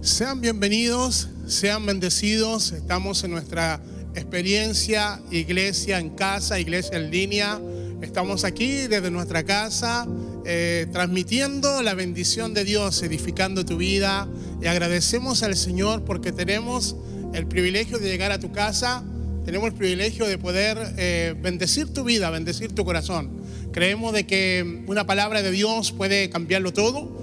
Sean 0.00 0.40
bienvenidos, 0.40 1.28
sean 1.48 1.84
bendecidos. 1.84 2.70
Estamos 2.70 3.24
en 3.24 3.32
nuestra 3.32 3.80
experiencia 4.14 5.20
iglesia 5.32 5.98
en 5.98 6.10
casa, 6.10 6.60
iglesia 6.60 6.98
en 6.98 7.10
línea. 7.10 7.60
Estamos 8.00 8.44
aquí 8.44 8.86
desde 8.86 9.10
nuestra 9.10 9.42
casa 9.42 10.06
eh, 10.46 10.86
transmitiendo 10.92 11.82
la 11.82 11.94
bendición 11.94 12.54
de 12.54 12.62
Dios, 12.62 13.02
edificando 13.02 13.64
tu 13.64 13.76
vida. 13.76 14.28
Y 14.62 14.68
agradecemos 14.68 15.42
al 15.42 15.56
Señor 15.56 16.04
porque 16.04 16.30
tenemos 16.30 16.94
el 17.34 17.48
privilegio 17.48 17.98
de 17.98 18.08
llegar 18.08 18.30
a 18.30 18.38
tu 18.38 18.52
casa, 18.52 19.02
tenemos 19.44 19.66
el 19.66 19.74
privilegio 19.74 20.28
de 20.28 20.38
poder 20.38 20.94
eh, 20.96 21.34
bendecir 21.42 21.92
tu 21.92 22.04
vida, 22.04 22.30
bendecir 22.30 22.72
tu 22.72 22.84
corazón. 22.84 23.42
Creemos 23.72 24.12
de 24.12 24.26
que 24.26 24.84
una 24.86 25.06
palabra 25.06 25.42
de 25.42 25.50
Dios 25.50 25.90
puede 25.90 26.30
cambiarlo 26.30 26.72
todo 26.72 27.17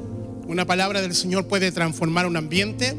una 0.48 0.66
palabra 0.66 1.02
del 1.02 1.16
Señor 1.16 1.48
puede 1.48 1.72
transformar 1.72 2.26
un 2.26 2.38
ambiente, 2.38 2.96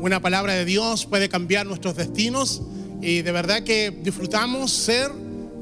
una 0.00 0.20
palabra 0.20 0.54
de 0.54 0.64
Dios 0.64 1.06
puede 1.06 1.28
cambiar 1.28 1.66
nuestros 1.66 1.96
destinos 1.96 2.62
y 3.00 3.22
de 3.22 3.32
verdad 3.32 3.62
que 3.62 3.96
disfrutamos 4.02 4.72
ser 4.72 5.10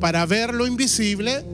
para 0.00 0.24
ver 0.26 0.54
lo 0.54 0.66
invisible, 0.66 1.44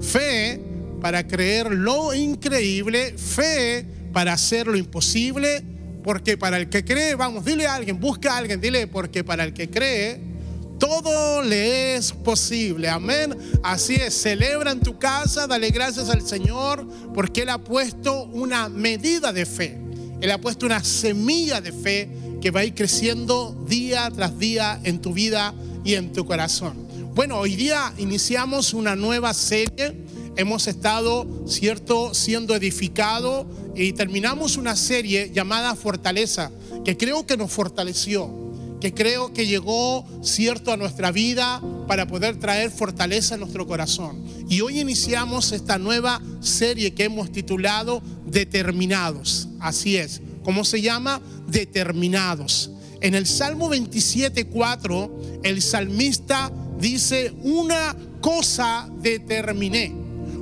fe 0.00 0.60
para 1.00 1.26
creer 1.26 1.72
lo 1.72 2.14
increíble, 2.14 3.14
fe 3.18 3.86
para 4.12 4.32
hacer 4.32 4.66
lo 4.66 4.76
imposible, 4.76 5.62
porque 6.02 6.36
para 6.36 6.56
el 6.56 6.68
que 6.68 6.84
cree, 6.84 7.14
vamos, 7.14 7.44
dile 7.44 7.66
a 7.66 7.74
alguien, 7.74 7.98
busca 8.00 8.34
a 8.34 8.38
alguien, 8.38 8.60
dile, 8.60 8.86
porque 8.86 9.24
para 9.24 9.44
el 9.44 9.52
que 9.52 9.68
cree, 9.68 10.33
todo 10.86 11.40
le 11.40 11.96
es 11.96 12.12
posible. 12.12 12.90
Amén. 12.90 13.34
Así 13.62 13.94
es, 13.94 14.20
celebra 14.20 14.70
en 14.70 14.80
tu 14.80 14.98
casa, 14.98 15.46
dale 15.46 15.70
gracias 15.70 16.10
al 16.10 16.20
Señor 16.20 16.86
porque 17.14 17.40
Él 17.42 17.48
ha 17.48 17.56
puesto 17.56 18.24
una 18.24 18.68
medida 18.68 19.32
de 19.32 19.46
fe. 19.46 19.78
Él 20.20 20.30
ha 20.30 20.38
puesto 20.38 20.66
una 20.66 20.84
semilla 20.84 21.62
de 21.62 21.72
fe 21.72 22.10
que 22.42 22.50
va 22.50 22.60
a 22.60 22.64
ir 22.64 22.74
creciendo 22.74 23.56
día 23.66 24.10
tras 24.14 24.38
día 24.38 24.78
en 24.84 25.00
tu 25.00 25.14
vida 25.14 25.54
y 25.84 25.94
en 25.94 26.12
tu 26.12 26.26
corazón. 26.26 26.86
Bueno, 27.14 27.38
hoy 27.38 27.56
día 27.56 27.94
iniciamos 27.96 28.74
una 28.74 28.94
nueva 28.94 29.32
serie. 29.32 29.96
Hemos 30.36 30.66
estado, 30.66 31.26
cierto, 31.46 32.12
siendo 32.12 32.54
edificado 32.54 33.46
y 33.74 33.94
terminamos 33.94 34.58
una 34.58 34.76
serie 34.76 35.30
llamada 35.32 35.76
Fortaleza, 35.76 36.50
que 36.84 36.98
creo 36.98 37.24
que 37.24 37.38
nos 37.38 37.50
fortaleció 37.50 38.44
que 38.84 38.92
creo 38.92 39.32
que 39.32 39.46
llegó 39.46 40.04
cierto 40.22 40.70
a 40.70 40.76
nuestra 40.76 41.10
vida 41.10 41.62
para 41.88 42.06
poder 42.06 42.38
traer 42.38 42.70
fortaleza 42.70 43.34
a 43.34 43.38
nuestro 43.38 43.66
corazón. 43.66 44.22
Y 44.50 44.60
hoy 44.60 44.78
iniciamos 44.78 45.52
esta 45.52 45.78
nueva 45.78 46.20
serie 46.40 46.92
que 46.92 47.04
hemos 47.04 47.32
titulado 47.32 48.02
Determinados. 48.26 49.48
Así 49.58 49.96
es. 49.96 50.20
¿Cómo 50.42 50.66
se 50.66 50.82
llama? 50.82 51.22
Determinados. 51.46 52.72
En 53.00 53.14
el 53.14 53.24
Salmo 53.24 53.70
27.4, 53.70 55.40
el 55.44 55.62
salmista 55.62 56.52
dice, 56.78 57.32
una 57.42 57.96
cosa 58.20 58.90
determiné, 59.00 59.94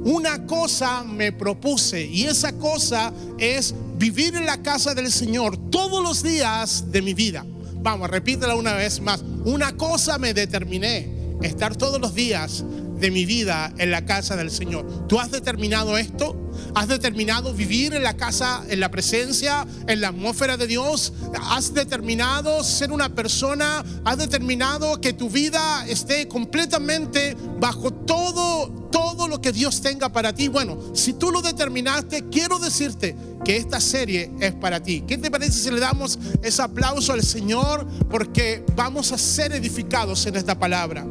una 0.05 0.47
cosa 0.47 1.05
me 1.05 1.31
propuse 1.31 2.05
y 2.07 2.25
esa 2.25 2.59
cosa 2.59 3.13
es 3.39 3.73
vivir 3.99 4.35
en 4.35 4.47
la 4.47 4.61
casa 4.63 4.97
del 4.97 5.13
Señor 5.13 5.57
todos 5.71 6.03
los 6.03 6.25
días 6.25 6.91
de 6.91 7.03
mi 7.03 7.15
vida. 7.15 7.47
Vamos, 7.83 8.09
repítela 8.11 8.55
una 8.55 8.75
vez 8.75 9.01
más. 9.01 9.25
Una 9.45 9.77
cosa 9.77 10.17
me 10.19 10.35
determiné, 10.35 11.37
estar 11.43 11.77
todos 11.77 12.01
los 12.01 12.15
días 12.15 12.65
de 12.99 13.11
mi 13.11 13.27
vida 13.27 13.73
en 13.79 13.91
la 13.91 14.05
casa 14.05 14.37
del 14.37 14.53
Señor. 14.53 15.09
¿Tú 15.09 15.19
has 15.19 15.33
determinado 15.33 15.99
esto? 15.99 16.42
¿Has 16.75 16.89
determinado 16.89 17.53
vivir 17.53 17.95
en 17.95 18.03
la 18.03 18.17
casa, 18.17 18.63
en 18.69 18.81
la 18.81 18.91
presencia, 18.91 19.67
en 19.87 20.01
la 20.01 20.09
atmósfera 20.09 20.57
de 20.57 20.67
Dios? 20.67 21.13
¿Has 21.51 21.75
determinado 21.75 22.63
ser 22.65 22.93
una 22.93 23.09
persona? 23.15 23.85
¿Has 24.05 24.19
determinado 24.19 25.01
que 25.01 25.13
tu 25.13 25.29
vida 25.29 25.87
esté 25.87 26.29
completamente 26.29 27.37
bajo 27.61 27.93
todo, 27.93 28.89
todo 28.91 29.29
lo 29.29 29.41
que 29.41 29.53
Dios 29.53 29.81
tenga 29.81 30.11
para 30.11 30.33
ti? 30.35 30.49
Bueno, 30.49 30.79
si 30.95 31.13
tú 31.13 31.31
lo 31.31 31.43
determinaste, 31.43 32.29
quiero 32.31 32.59
decirte 32.59 33.17
que 33.45 33.57
esta 33.57 33.81
serie 33.81 34.31
es 34.41 34.53
para 34.53 34.83
ti. 34.83 35.05
¿Qué 35.07 35.19
te 35.19 35.31
parece 35.31 35.53
si 35.53 35.71
le 35.71 35.81
damos 35.81 36.19
ese 36.43 36.63
aplauso 36.63 37.13
al 37.13 37.23
Señor? 37.23 37.87
Porque 38.11 38.65
vamos 38.75 39.13
a 39.13 39.19
ser 39.19 39.53
edificados 39.53 40.27
en 40.27 40.37
esta 40.37 40.59
palabra. 40.59 41.05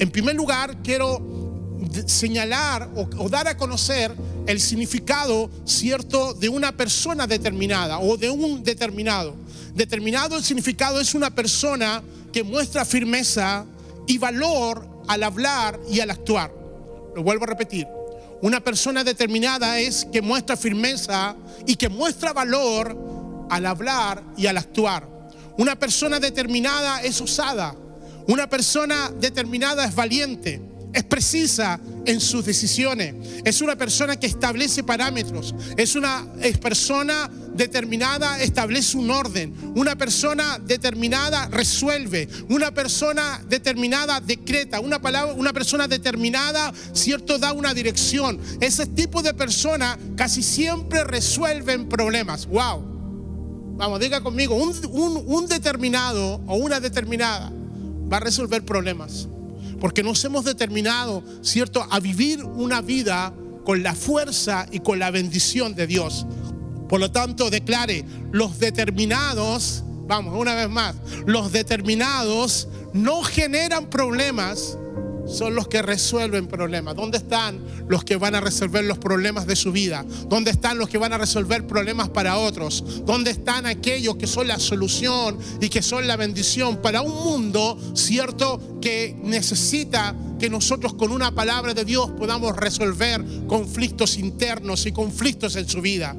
En 0.00 0.10
primer 0.10 0.34
lugar, 0.34 0.82
quiero 0.82 1.40
señalar 2.06 2.88
o, 2.94 3.28
dar 3.28 3.48
a 3.48 3.56
conocer 3.56 4.14
el 4.50 4.60
significado 4.60 5.50
cierto 5.64 6.34
de 6.34 6.48
una 6.48 6.72
persona 6.72 7.26
determinada 7.26 7.98
o 8.00 8.16
de 8.16 8.30
un 8.30 8.62
determinado. 8.62 9.34
Determinado 9.74 10.36
el 10.36 10.44
significado 10.44 11.00
es 11.00 11.14
una 11.14 11.30
persona 11.30 12.02
que 12.32 12.42
muestra 12.42 12.84
firmeza 12.84 13.64
y 14.06 14.18
valor 14.18 14.86
al 15.08 15.22
hablar 15.22 15.78
y 15.88 16.00
al 16.00 16.10
actuar. 16.10 16.52
Lo 17.14 17.22
vuelvo 17.22 17.44
a 17.44 17.48
repetir. 17.48 17.86
Una 18.42 18.60
persona 18.60 19.04
determinada 19.04 19.78
es 19.78 20.06
que 20.12 20.22
muestra 20.22 20.56
firmeza 20.56 21.36
y 21.66 21.76
que 21.76 21.88
muestra 21.88 22.32
valor 22.32 22.96
al 23.50 23.66
hablar 23.66 24.22
y 24.36 24.46
al 24.46 24.56
actuar. 24.56 25.08
Una 25.58 25.78
persona 25.78 26.18
determinada 26.18 27.02
es 27.02 27.20
osada 27.20 27.76
una 28.30 28.48
persona 28.48 29.10
determinada 29.18 29.84
es 29.84 29.94
valiente, 29.94 30.60
es 30.92 31.04
precisa 31.04 31.80
en 32.04 32.20
sus 32.20 32.44
decisiones, 32.44 33.14
es 33.44 33.60
una 33.60 33.76
persona 33.76 34.18
que 34.18 34.26
establece 34.26 34.82
parámetros, 34.82 35.54
es 35.76 35.94
una 35.94 36.26
persona 36.60 37.30
determinada 37.54 38.40
establece 38.40 38.96
un 38.96 39.10
orden, 39.10 39.54
una 39.74 39.96
persona 39.96 40.58
determinada 40.58 41.48
resuelve, 41.48 42.28
una 42.48 42.72
persona 42.72 43.42
determinada 43.48 44.20
decreta, 44.20 44.80
una 44.80 45.00
palabra, 45.00 45.34
una 45.34 45.52
persona 45.52 45.86
determinada, 45.86 46.72
cierto, 46.92 47.38
da 47.38 47.52
una 47.52 47.74
dirección. 47.74 48.40
Ese 48.60 48.86
tipo 48.86 49.22
de 49.22 49.34
persona 49.34 49.98
casi 50.16 50.42
siempre 50.42 51.04
resuelven 51.04 51.88
problemas. 51.88 52.46
Wow. 52.46 53.76
Vamos, 53.76 54.00
diga 54.00 54.20
conmigo, 54.20 54.54
un 54.54 55.46
determinado 55.48 56.40
o 56.46 56.56
una 56.56 56.80
determinada 56.80 57.52
va 58.12 58.18
a 58.18 58.20
resolver 58.20 58.64
problemas. 58.64 59.28
Porque 59.80 60.02
nos 60.02 60.24
hemos 60.24 60.44
determinado, 60.44 61.24
¿cierto?, 61.42 61.86
a 61.90 61.98
vivir 61.98 62.44
una 62.44 62.80
vida 62.82 63.34
con 63.64 63.82
la 63.82 63.94
fuerza 63.94 64.66
y 64.70 64.80
con 64.80 64.98
la 64.98 65.10
bendición 65.10 65.74
de 65.74 65.86
Dios. 65.86 66.26
Por 66.88 67.00
lo 67.00 67.10
tanto, 67.10 67.50
declare, 67.50 68.04
los 68.32 68.58
determinados 68.58 69.84
vamos, 70.10 70.36
una 70.36 70.56
vez 70.56 70.68
más, 70.68 70.96
los 71.24 71.52
determinados 71.52 72.66
no 72.92 73.22
generan 73.22 73.88
problemas, 73.88 74.76
son 75.30 75.54
los 75.54 75.68
que 75.68 75.82
resuelven 75.82 76.46
problemas. 76.46 76.94
¿Dónde 76.94 77.18
están 77.18 77.60
los 77.88 78.04
que 78.04 78.16
van 78.16 78.34
a 78.34 78.40
resolver 78.40 78.84
los 78.84 78.98
problemas 78.98 79.46
de 79.46 79.56
su 79.56 79.72
vida? 79.72 80.04
¿Dónde 80.28 80.50
están 80.50 80.78
los 80.78 80.88
que 80.88 80.98
van 80.98 81.12
a 81.12 81.18
resolver 81.18 81.66
problemas 81.66 82.08
para 82.08 82.36
otros? 82.38 83.04
¿Dónde 83.06 83.30
están 83.30 83.66
aquellos 83.66 84.16
que 84.16 84.26
son 84.26 84.48
la 84.48 84.58
solución 84.58 85.38
y 85.60 85.68
que 85.68 85.82
son 85.82 86.06
la 86.06 86.16
bendición 86.16 86.82
para 86.82 87.02
un 87.02 87.14
mundo, 87.14 87.78
cierto, 87.94 88.78
que 88.80 89.16
necesita 89.22 90.14
que 90.38 90.50
nosotros 90.50 90.94
con 90.94 91.12
una 91.12 91.34
palabra 91.34 91.74
de 91.74 91.84
Dios 91.84 92.10
podamos 92.18 92.56
resolver 92.56 93.24
conflictos 93.46 94.18
internos 94.18 94.86
y 94.86 94.92
conflictos 94.92 95.56
en 95.56 95.68
su 95.68 95.80
vida? 95.80 96.16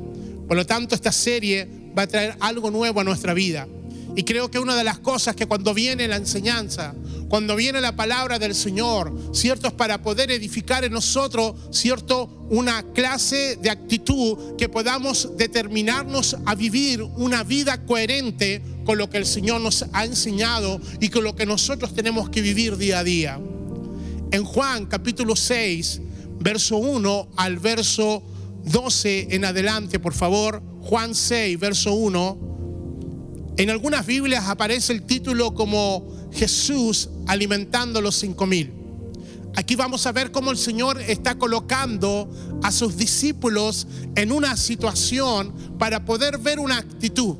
Por 0.47 0.57
lo 0.57 0.65
tanto, 0.65 0.95
esta 0.95 1.11
serie 1.11 1.67
va 1.97 2.03
a 2.03 2.07
traer 2.07 2.35
algo 2.39 2.71
nuevo 2.71 2.99
a 2.99 3.03
nuestra 3.03 3.33
vida. 3.33 3.67
Y 4.15 4.23
creo 4.23 4.51
que 4.51 4.59
una 4.59 4.75
de 4.75 4.83
las 4.83 4.99
cosas 4.99 5.35
que 5.35 5.45
cuando 5.45 5.73
viene 5.73 6.07
la 6.07 6.17
enseñanza, 6.17 6.93
cuando 7.31 7.55
viene 7.55 7.79
la 7.79 7.95
palabra 7.95 8.39
del 8.39 8.53
Señor, 8.53 9.17
cierto 9.31 9.67
es 9.67 9.73
para 9.73 10.01
poder 10.01 10.31
edificar 10.31 10.83
en 10.83 10.91
nosotros, 10.91 11.55
cierto, 11.71 12.25
una 12.49 12.83
clase 12.91 13.55
de 13.55 13.69
actitud 13.69 14.57
que 14.57 14.67
podamos 14.67 15.29
determinarnos 15.37 16.35
a 16.45 16.55
vivir 16.55 17.01
una 17.01 17.45
vida 17.45 17.85
coherente 17.85 18.61
con 18.83 18.97
lo 18.97 19.09
que 19.09 19.17
el 19.17 19.25
Señor 19.25 19.61
nos 19.61 19.85
ha 19.93 20.03
enseñado 20.03 20.81
y 20.99 21.07
con 21.07 21.23
lo 21.23 21.33
que 21.33 21.45
nosotros 21.45 21.95
tenemos 21.95 22.29
que 22.29 22.41
vivir 22.41 22.75
día 22.75 22.99
a 22.99 23.03
día. 23.05 23.39
En 24.31 24.43
Juan 24.43 24.85
capítulo 24.87 25.37
6, 25.37 26.01
verso 26.37 26.75
1 26.79 27.29
al 27.37 27.59
verso 27.59 28.23
12 28.65 29.33
en 29.33 29.45
adelante, 29.45 29.99
por 29.99 30.13
favor, 30.13 30.61
Juan 30.81 31.15
6, 31.15 31.57
verso 31.57 31.93
1 31.93 32.50
en 33.57 33.69
algunas 33.69 34.05
Biblias 34.05 34.47
aparece 34.47 34.93
el 34.93 35.03
título 35.03 35.53
como 35.53 36.29
Jesús 36.31 37.09
alimentando 37.27 38.01
los 38.01 38.15
cinco 38.15 38.45
mil. 38.45 38.73
Aquí 39.55 39.75
vamos 39.75 40.05
a 40.07 40.13
ver 40.13 40.31
cómo 40.31 40.51
el 40.51 40.57
Señor 40.57 40.99
está 41.01 41.37
colocando 41.37 42.29
a 42.63 42.71
sus 42.71 42.95
discípulos 42.95 43.85
en 44.15 44.31
una 44.31 44.55
situación 44.55 45.53
para 45.77 46.05
poder 46.05 46.37
ver 46.37 46.59
una 46.59 46.77
actitud. 46.77 47.35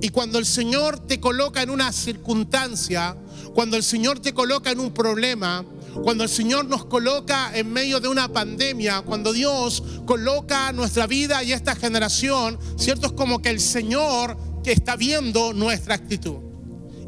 Y 0.00 0.08
cuando 0.08 0.38
el 0.38 0.44
Señor 0.44 0.98
te 1.06 1.20
coloca 1.20 1.62
en 1.62 1.70
una 1.70 1.92
circunstancia, 1.92 3.16
cuando 3.54 3.76
el 3.76 3.84
Señor 3.84 4.18
te 4.18 4.34
coloca 4.34 4.72
en 4.72 4.80
un 4.80 4.92
problema, 4.92 5.64
cuando 6.02 6.24
el 6.24 6.30
Señor 6.30 6.66
nos 6.66 6.84
coloca 6.86 7.56
en 7.56 7.72
medio 7.72 8.00
de 8.00 8.08
una 8.08 8.28
pandemia, 8.28 9.02
cuando 9.02 9.32
Dios 9.32 9.82
coloca 10.04 10.72
nuestra 10.72 11.06
vida 11.06 11.44
y 11.44 11.52
esta 11.52 11.76
generación, 11.76 12.58
¿cierto? 12.76 13.06
Es 13.06 13.12
como 13.12 13.40
que 13.40 13.50
el 13.50 13.60
Señor 13.60 14.36
que 14.64 14.72
está 14.72 14.96
viendo 14.96 15.52
nuestra 15.52 15.94
actitud. 15.94 16.38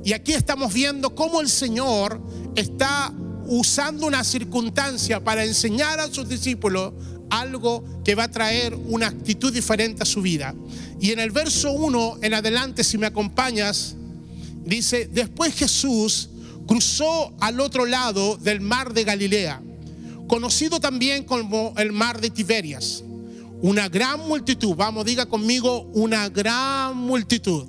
Y 0.04 0.12
aquí 0.12 0.34
estamos 0.34 0.72
viendo 0.72 1.14
cómo 1.14 1.40
el 1.40 1.48
Señor 1.48 2.20
está 2.54 3.12
usando 3.46 4.06
una 4.06 4.22
circunstancia 4.22 5.24
para 5.24 5.44
enseñar 5.44 5.98
a 5.98 6.12
sus 6.12 6.28
discípulos 6.28 6.92
algo 7.30 7.82
que 8.04 8.14
va 8.14 8.24
a 8.24 8.30
traer 8.30 8.74
una 8.74 9.08
actitud 9.08 9.52
diferente 9.52 10.02
a 10.02 10.06
su 10.06 10.22
vida. 10.22 10.54
Y 11.00 11.10
en 11.10 11.18
el 11.18 11.30
verso 11.30 11.72
1 11.72 12.18
en 12.22 12.34
adelante, 12.34 12.84
si 12.84 12.98
me 12.98 13.06
acompañas, 13.06 13.96
dice, 14.64 15.08
después 15.12 15.54
Jesús 15.54 16.28
cruzó 16.66 17.32
al 17.40 17.60
otro 17.60 17.86
lado 17.86 18.36
del 18.36 18.60
mar 18.60 18.92
de 18.92 19.04
Galilea, 19.04 19.62
conocido 20.28 20.78
también 20.78 21.24
como 21.24 21.74
el 21.78 21.92
mar 21.92 22.20
de 22.20 22.30
Tiberias. 22.30 23.02
Una 23.62 23.88
gran 23.88 24.20
multitud, 24.28 24.74
vamos, 24.76 25.04
diga 25.04 25.26
conmigo, 25.26 25.82
una 25.94 26.28
gran 26.28 26.96
multitud. 26.96 27.66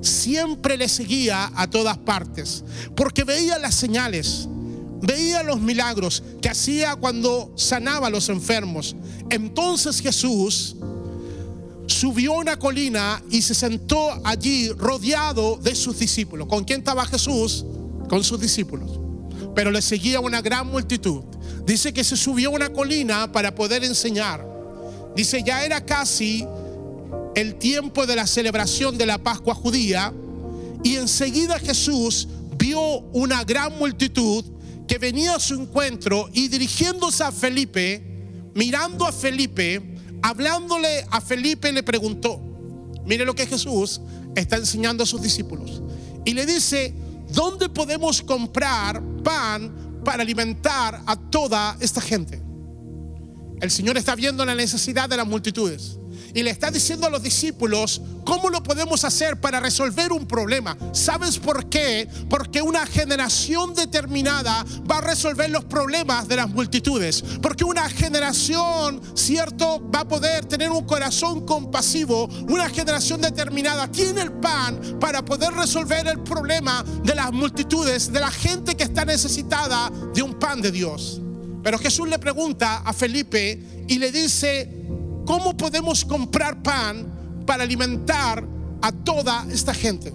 Siempre 0.00 0.76
le 0.76 0.88
seguía 0.88 1.50
a 1.54 1.68
todas 1.68 1.98
partes, 1.98 2.64
porque 2.94 3.24
veía 3.24 3.58
las 3.58 3.74
señales, 3.74 4.48
veía 5.02 5.42
los 5.42 5.60
milagros 5.60 6.22
que 6.40 6.48
hacía 6.48 6.96
cuando 6.96 7.52
sanaba 7.56 8.06
a 8.06 8.10
los 8.10 8.28
enfermos. 8.28 8.96
Entonces 9.30 10.00
Jesús 10.00 10.76
subió 11.86 12.32
una 12.32 12.58
colina 12.58 13.22
y 13.30 13.42
se 13.42 13.54
sentó 13.54 14.20
allí 14.24 14.70
rodeado 14.70 15.56
de 15.56 15.74
sus 15.74 15.98
discípulos. 15.98 16.46
¿Con 16.46 16.64
quién 16.64 16.80
estaba 16.80 17.04
Jesús? 17.06 17.64
Con 18.08 18.24
sus 18.24 18.40
discípulos. 18.40 19.00
Pero 19.54 19.70
le 19.70 19.82
seguía 19.82 20.20
una 20.20 20.40
gran 20.40 20.66
multitud. 20.66 21.22
Dice 21.66 21.92
que 21.92 22.04
se 22.04 22.16
subió 22.16 22.50
a 22.50 22.52
una 22.52 22.72
colina 22.72 23.32
para 23.32 23.54
poder 23.54 23.84
enseñar. 23.84 24.45
Dice, 25.16 25.42
ya 25.42 25.64
era 25.64 25.84
casi 25.84 26.46
el 27.34 27.56
tiempo 27.56 28.06
de 28.06 28.16
la 28.16 28.26
celebración 28.26 28.98
de 28.98 29.06
la 29.06 29.16
Pascua 29.16 29.54
judía 29.54 30.12
y 30.84 30.96
enseguida 30.96 31.58
Jesús 31.58 32.28
vio 32.58 32.80
una 33.12 33.42
gran 33.44 33.78
multitud 33.78 34.44
que 34.86 34.98
venía 34.98 35.34
a 35.34 35.40
su 35.40 35.54
encuentro 35.54 36.28
y 36.32 36.48
dirigiéndose 36.48 37.24
a 37.24 37.32
Felipe, 37.32 38.02
mirando 38.54 39.06
a 39.06 39.12
Felipe, 39.12 39.82
hablándole 40.22 41.04
a 41.10 41.20
Felipe, 41.20 41.72
le 41.72 41.82
preguntó, 41.82 42.40
mire 43.04 43.24
lo 43.24 43.34
que 43.34 43.46
Jesús 43.46 44.00
está 44.34 44.56
enseñando 44.56 45.02
a 45.02 45.06
sus 45.06 45.22
discípulos. 45.22 45.82
Y 46.24 46.34
le 46.34 46.44
dice, 46.44 46.94
¿dónde 47.32 47.68
podemos 47.68 48.20
comprar 48.22 49.02
pan 49.22 50.02
para 50.04 50.22
alimentar 50.22 51.02
a 51.06 51.16
toda 51.16 51.76
esta 51.80 52.00
gente? 52.00 52.45
El 53.60 53.70
Señor 53.70 53.96
está 53.96 54.14
viendo 54.14 54.44
la 54.44 54.54
necesidad 54.54 55.08
de 55.08 55.16
las 55.16 55.26
multitudes 55.26 55.98
y 56.36 56.42
le 56.42 56.50
está 56.50 56.70
diciendo 56.70 57.06
a 57.06 57.10
los 57.10 57.22
discípulos 57.22 58.02
cómo 58.26 58.50
lo 58.50 58.62
podemos 58.62 59.04
hacer 59.04 59.40
para 59.40 59.58
resolver 59.58 60.12
un 60.12 60.26
problema. 60.26 60.76
¿Sabes 60.92 61.38
por 61.38 61.70
qué? 61.70 62.06
Porque 62.28 62.60
una 62.60 62.84
generación 62.84 63.74
determinada 63.74 64.62
va 64.90 64.98
a 64.98 65.00
resolver 65.00 65.48
los 65.48 65.64
problemas 65.64 66.28
de 66.28 66.36
las 66.36 66.50
multitudes. 66.50 67.24
Porque 67.40 67.64
una 67.64 67.88
generación, 67.88 69.00
cierto, 69.14 69.82
va 69.90 70.00
a 70.00 70.08
poder 70.08 70.44
tener 70.44 70.70
un 70.70 70.84
corazón 70.84 71.46
compasivo. 71.46 72.26
Una 72.50 72.68
generación 72.68 73.22
determinada 73.22 73.90
tiene 73.90 74.20
el 74.20 74.32
pan 74.32 74.98
para 75.00 75.24
poder 75.24 75.54
resolver 75.54 76.06
el 76.06 76.22
problema 76.22 76.84
de 77.02 77.14
las 77.14 77.32
multitudes, 77.32 78.12
de 78.12 78.20
la 78.20 78.30
gente 78.30 78.76
que 78.76 78.84
está 78.84 79.06
necesitada 79.06 79.90
de 80.12 80.20
un 80.20 80.34
pan 80.34 80.60
de 80.60 80.70
Dios. 80.70 81.22
Pero 81.66 81.80
Jesús 81.80 82.08
le 82.08 82.20
pregunta 82.20 82.82
a 82.84 82.92
Felipe 82.92 83.60
y 83.88 83.98
le 83.98 84.12
dice, 84.12 84.70
¿cómo 85.26 85.56
podemos 85.56 86.04
comprar 86.04 86.62
pan 86.62 87.42
para 87.44 87.64
alimentar 87.64 88.46
a 88.80 88.92
toda 88.92 89.44
esta 89.50 89.74
gente? 89.74 90.12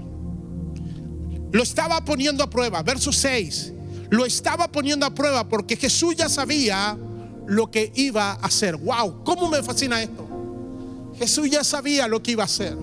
Lo 1.52 1.62
estaba 1.62 2.06
poniendo 2.06 2.42
a 2.42 2.50
prueba, 2.50 2.82
verso 2.84 3.12
6. 3.12 3.74
Lo 4.12 4.26
estaba 4.26 4.72
poniendo 4.72 5.06
a 5.06 5.14
prueba 5.14 5.46
porque 5.50 5.76
Jesús 5.76 6.16
ya 6.16 6.30
sabía 6.30 6.98
lo 7.48 7.70
que 7.70 7.92
iba 7.96 8.32
a 8.32 8.36
hacer. 8.36 8.78
¡Wow! 8.78 9.26
¿Cómo 9.26 9.50
me 9.50 9.62
fascina 9.62 10.02
esto? 10.02 10.26
Jesús 11.18 11.50
ya 11.50 11.66
sabía 11.66 12.08
lo 12.08 12.24
que 12.24 12.32
iba 12.32 12.44
a 12.44 12.46
hacer. 12.46 12.78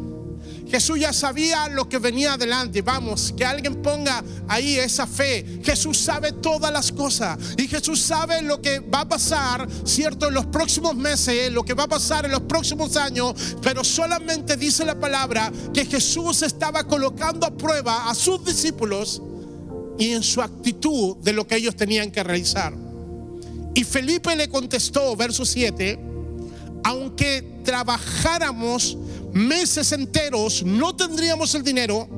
Jesús 0.70 1.00
ya 1.00 1.12
sabía 1.12 1.68
lo 1.68 1.88
que 1.88 1.98
venía 1.98 2.34
adelante. 2.34 2.82
Vamos, 2.82 3.32
que 3.36 3.44
alguien 3.44 3.82
ponga 3.82 4.22
ahí 4.46 4.76
esa 4.76 5.06
fe. 5.06 5.60
Jesús 5.64 5.98
sabe 5.98 6.32
todas 6.32 6.72
las 6.72 6.92
cosas. 6.92 7.38
Y 7.56 7.66
Jesús 7.68 8.00
sabe 8.00 8.42
lo 8.42 8.60
que 8.60 8.80
va 8.80 9.00
a 9.00 9.08
pasar, 9.08 9.66
¿cierto? 9.84 10.28
En 10.28 10.34
los 10.34 10.46
próximos 10.46 10.94
meses, 10.94 11.50
lo 11.52 11.64
que 11.64 11.74
va 11.74 11.84
a 11.84 11.88
pasar 11.88 12.26
en 12.26 12.32
los 12.32 12.42
próximos 12.42 12.96
años. 12.96 13.56
Pero 13.62 13.82
solamente 13.82 14.56
dice 14.56 14.84
la 14.84 14.98
palabra 14.98 15.50
que 15.72 15.86
Jesús 15.86 16.42
estaba 16.42 16.84
colocando 16.84 17.46
a 17.46 17.50
prueba 17.50 18.10
a 18.10 18.14
sus 18.14 18.44
discípulos 18.44 19.22
y 19.98 20.12
en 20.12 20.22
su 20.22 20.42
actitud 20.42 21.16
de 21.16 21.32
lo 21.32 21.46
que 21.46 21.56
ellos 21.56 21.76
tenían 21.76 22.10
que 22.10 22.22
realizar. 22.22 22.74
Y 23.74 23.84
Felipe 23.84 24.34
le 24.36 24.48
contestó, 24.48 25.14
verso 25.16 25.44
7, 25.44 25.98
aunque 26.84 27.60
trabajáramos 27.64 28.96
meses 29.38 29.92
enteros, 29.92 30.64
no 30.64 30.94
tendríamos 30.94 31.54
el 31.54 31.62
dinero 31.62 32.08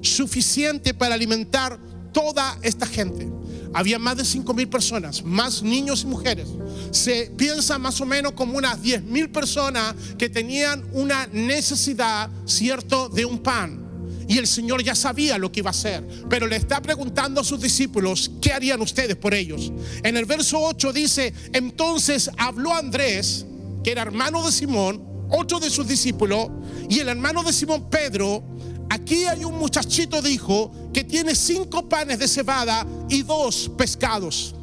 suficiente 0.00 0.94
para 0.94 1.14
alimentar 1.14 1.78
toda 2.12 2.58
esta 2.62 2.86
gente. 2.86 3.30
Había 3.74 3.98
más 3.98 4.16
de 4.18 4.24
5 4.24 4.52
mil 4.52 4.68
personas, 4.68 5.24
más 5.24 5.62
niños 5.62 6.02
y 6.02 6.06
mujeres. 6.06 6.48
Se 6.90 7.32
piensa 7.36 7.78
más 7.78 8.00
o 8.00 8.06
menos 8.06 8.32
como 8.32 8.58
unas 8.58 8.82
10 8.82 9.04
mil 9.04 9.30
personas 9.30 9.94
que 10.18 10.28
tenían 10.28 10.84
una 10.92 11.26
necesidad, 11.28 12.28
cierto, 12.44 13.08
de 13.08 13.24
un 13.24 13.38
pan. 13.38 13.80
Y 14.28 14.38
el 14.38 14.46
Señor 14.46 14.82
ya 14.82 14.94
sabía 14.94 15.38
lo 15.38 15.50
que 15.50 15.60
iba 15.60 15.70
a 15.70 15.72
hacer, 15.72 16.06
pero 16.28 16.46
le 16.46 16.56
está 16.56 16.80
preguntando 16.80 17.40
a 17.40 17.44
sus 17.44 17.60
discípulos, 17.60 18.30
¿qué 18.40 18.52
harían 18.52 18.80
ustedes 18.80 19.16
por 19.16 19.34
ellos? 19.34 19.72
En 20.02 20.16
el 20.16 20.26
verso 20.26 20.60
8 20.60 20.92
dice, 20.92 21.34
entonces 21.52 22.30
habló 22.38 22.74
Andrés, 22.74 23.46
que 23.82 23.90
era 23.90 24.02
hermano 24.02 24.44
de 24.44 24.52
Simón, 24.52 25.11
otro 25.32 25.58
de 25.60 25.70
sus 25.70 25.86
discípulos, 25.86 26.48
y 26.88 27.00
el 27.00 27.08
hermano 27.08 27.42
de 27.42 27.52
Simón 27.52 27.88
Pedro, 27.90 28.42
aquí 28.90 29.24
hay 29.24 29.44
un 29.44 29.58
muchachito, 29.58 30.22
dijo, 30.22 30.70
que 30.92 31.04
tiene 31.04 31.34
cinco 31.34 31.88
panes 31.88 32.18
de 32.18 32.28
cebada 32.28 32.86
y 33.08 33.22
dos 33.22 33.70
pescados. 33.76 34.54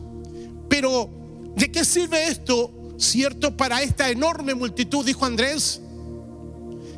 Pero, 0.70 1.10
¿de 1.56 1.72
qué 1.72 1.84
sirve 1.84 2.28
esto, 2.28 2.72
cierto, 2.98 3.58
para 3.58 3.82
esta 3.82 4.10
enorme 4.10 4.54
multitud? 4.54 5.06
Dijo 5.06 5.26
Andrés. 5.26 5.82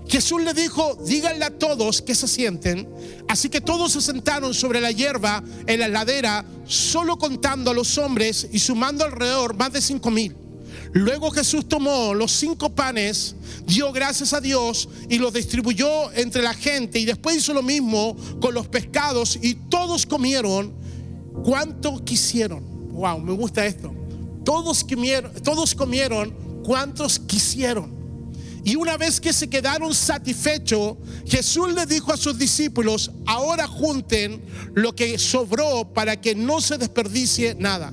Jesús 0.07 0.41
le 0.41 0.53
dijo, 0.53 0.97
díganle 1.05 1.45
a 1.45 1.57
todos 1.57 2.01
que 2.01 2.13
se 2.15 2.27
sienten. 2.27 2.89
Así 3.29 3.47
que 3.47 3.61
todos 3.61 3.93
se 3.93 4.01
sentaron 4.01 4.53
sobre 4.53 4.81
la 4.81 4.91
hierba 4.91 5.41
en 5.67 5.79
la 5.79 5.87
ladera, 5.87 6.43
solo 6.65 7.17
contando 7.17 7.71
a 7.71 7.73
los 7.73 7.97
hombres 7.97 8.49
y 8.51 8.59
sumando 8.59 9.05
alrededor 9.05 9.55
más 9.55 9.71
de 9.71 9.79
cinco 9.81 10.11
mil. 10.11 10.35
Luego 10.93 11.31
Jesús 11.31 11.67
tomó 11.67 12.13
los 12.13 12.33
cinco 12.33 12.69
panes, 12.75 13.35
dio 13.65 13.91
gracias 13.93 14.33
a 14.33 14.41
Dios 14.41 14.89
y 15.09 15.19
los 15.19 15.33
distribuyó 15.33 16.11
entre 16.11 16.41
la 16.41 16.53
gente 16.53 16.99
y 16.99 17.05
después 17.05 17.37
hizo 17.37 17.53
lo 17.53 17.63
mismo 17.63 18.15
con 18.41 18.53
los 18.53 18.67
pescados 18.67 19.39
y 19.41 19.55
todos 19.55 20.05
comieron 20.05 20.73
cuanto 21.43 22.03
quisieron. 22.03 22.63
Wow, 22.91 23.19
me 23.21 23.31
gusta 23.33 23.65
esto. 23.65 23.93
Todos 24.43 24.83
comieron, 24.83 25.33
todos 25.41 25.73
comieron 25.75 26.35
cuantos 26.63 27.19
quisieron. 27.19 28.01
Y 28.63 28.75
una 28.75 28.97
vez 28.97 29.19
que 29.19 29.33
se 29.33 29.49
quedaron 29.49 29.95
satisfechos, 29.95 30.97
Jesús 31.25 31.73
le 31.73 31.85
dijo 31.85 32.13
a 32.13 32.17
sus 32.17 32.37
discípulos, 32.37 33.11
ahora 33.25 33.67
junten 33.67 34.43
lo 34.75 34.93
que 34.93 35.17
sobró 35.17 35.91
para 35.93 36.19
que 36.19 36.35
no 36.35 36.61
se 36.61 36.77
desperdicie 36.77 37.55
nada. 37.55 37.91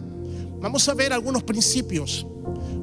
Vamos 0.60 0.88
a 0.88 0.94
ver 0.94 1.12
algunos 1.12 1.42
principios, 1.42 2.26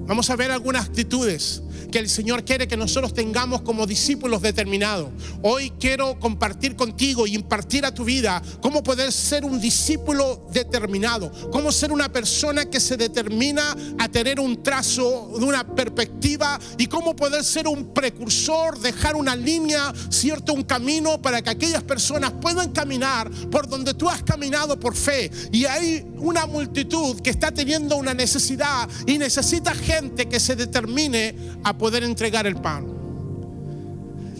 vamos 0.05 0.29
a 0.29 0.35
ver 0.35 0.51
algunas 0.51 0.85
actitudes 0.85 1.61
que 1.95 1.99
el 1.99 2.09
Señor 2.09 2.43
quiere 2.43 2.67
que 2.67 2.75
nosotros 2.75 3.13
tengamos 3.13 3.61
como 3.61 3.87
discípulos 3.87 4.41
determinados. 4.41 5.11
Hoy 5.41 5.71
quiero 5.79 6.19
compartir 6.19 6.75
contigo 6.75 7.25
y 7.25 7.35
impartir 7.35 7.85
a 7.85 7.93
tu 7.93 8.03
vida 8.03 8.41
cómo 8.59 8.83
poder 8.83 9.13
ser 9.13 9.45
un 9.45 9.61
discípulo 9.61 10.45
determinado, 10.51 11.31
cómo 11.53 11.71
ser 11.71 11.93
una 11.93 12.11
persona 12.11 12.65
que 12.65 12.81
se 12.81 12.97
determina 12.97 13.73
a 13.97 14.09
tener 14.09 14.41
un 14.41 14.61
trazo, 14.61 15.29
una 15.39 15.65
perspectiva 15.65 16.59
y 16.77 16.87
cómo 16.87 17.15
poder 17.15 17.45
ser 17.45 17.65
un 17.65 17.93
precursor, 17.93 18.77
dejar 18.77 19.15
una 19.15 19.33
línea, 19.33 19.93
cierto, 20.09 20.51
un 20.51 20.63
camino 20.63 21.21
para 21.21 21.41
que 21.41 21.51
aquellas 21.51 21.83
personas 21.83 22.33
puedan 22.41 22.73
caminar 22.73 23.31
por 23.49 23.69
donde 23.69 23.93
tú 23.93 24.09
has 24.09 24.21
caminado 24.21 24.77
por 24.77 24.97
fe. 24.97 25.31
Y 25.53 25.63
hay 25.63 26.05
una 26.17 26.45
multitud 26.45 27.21
que 27.21 27.29
está 27.29 27.53
teniendo 27.53 27.95
una 27.95 28.13
necesidad 28.13 28.89
y 29.07 29.17
necesita 29.17 29.73
gente 29.73 30.27
que 30.27 30.41
se 30.41 30.57
determine 30.57 31.33
a 31.63 31.77
poder 31.77 31.84
entregar 31.93 32.47
el 32.47 32.55
pan. 32.55 32.87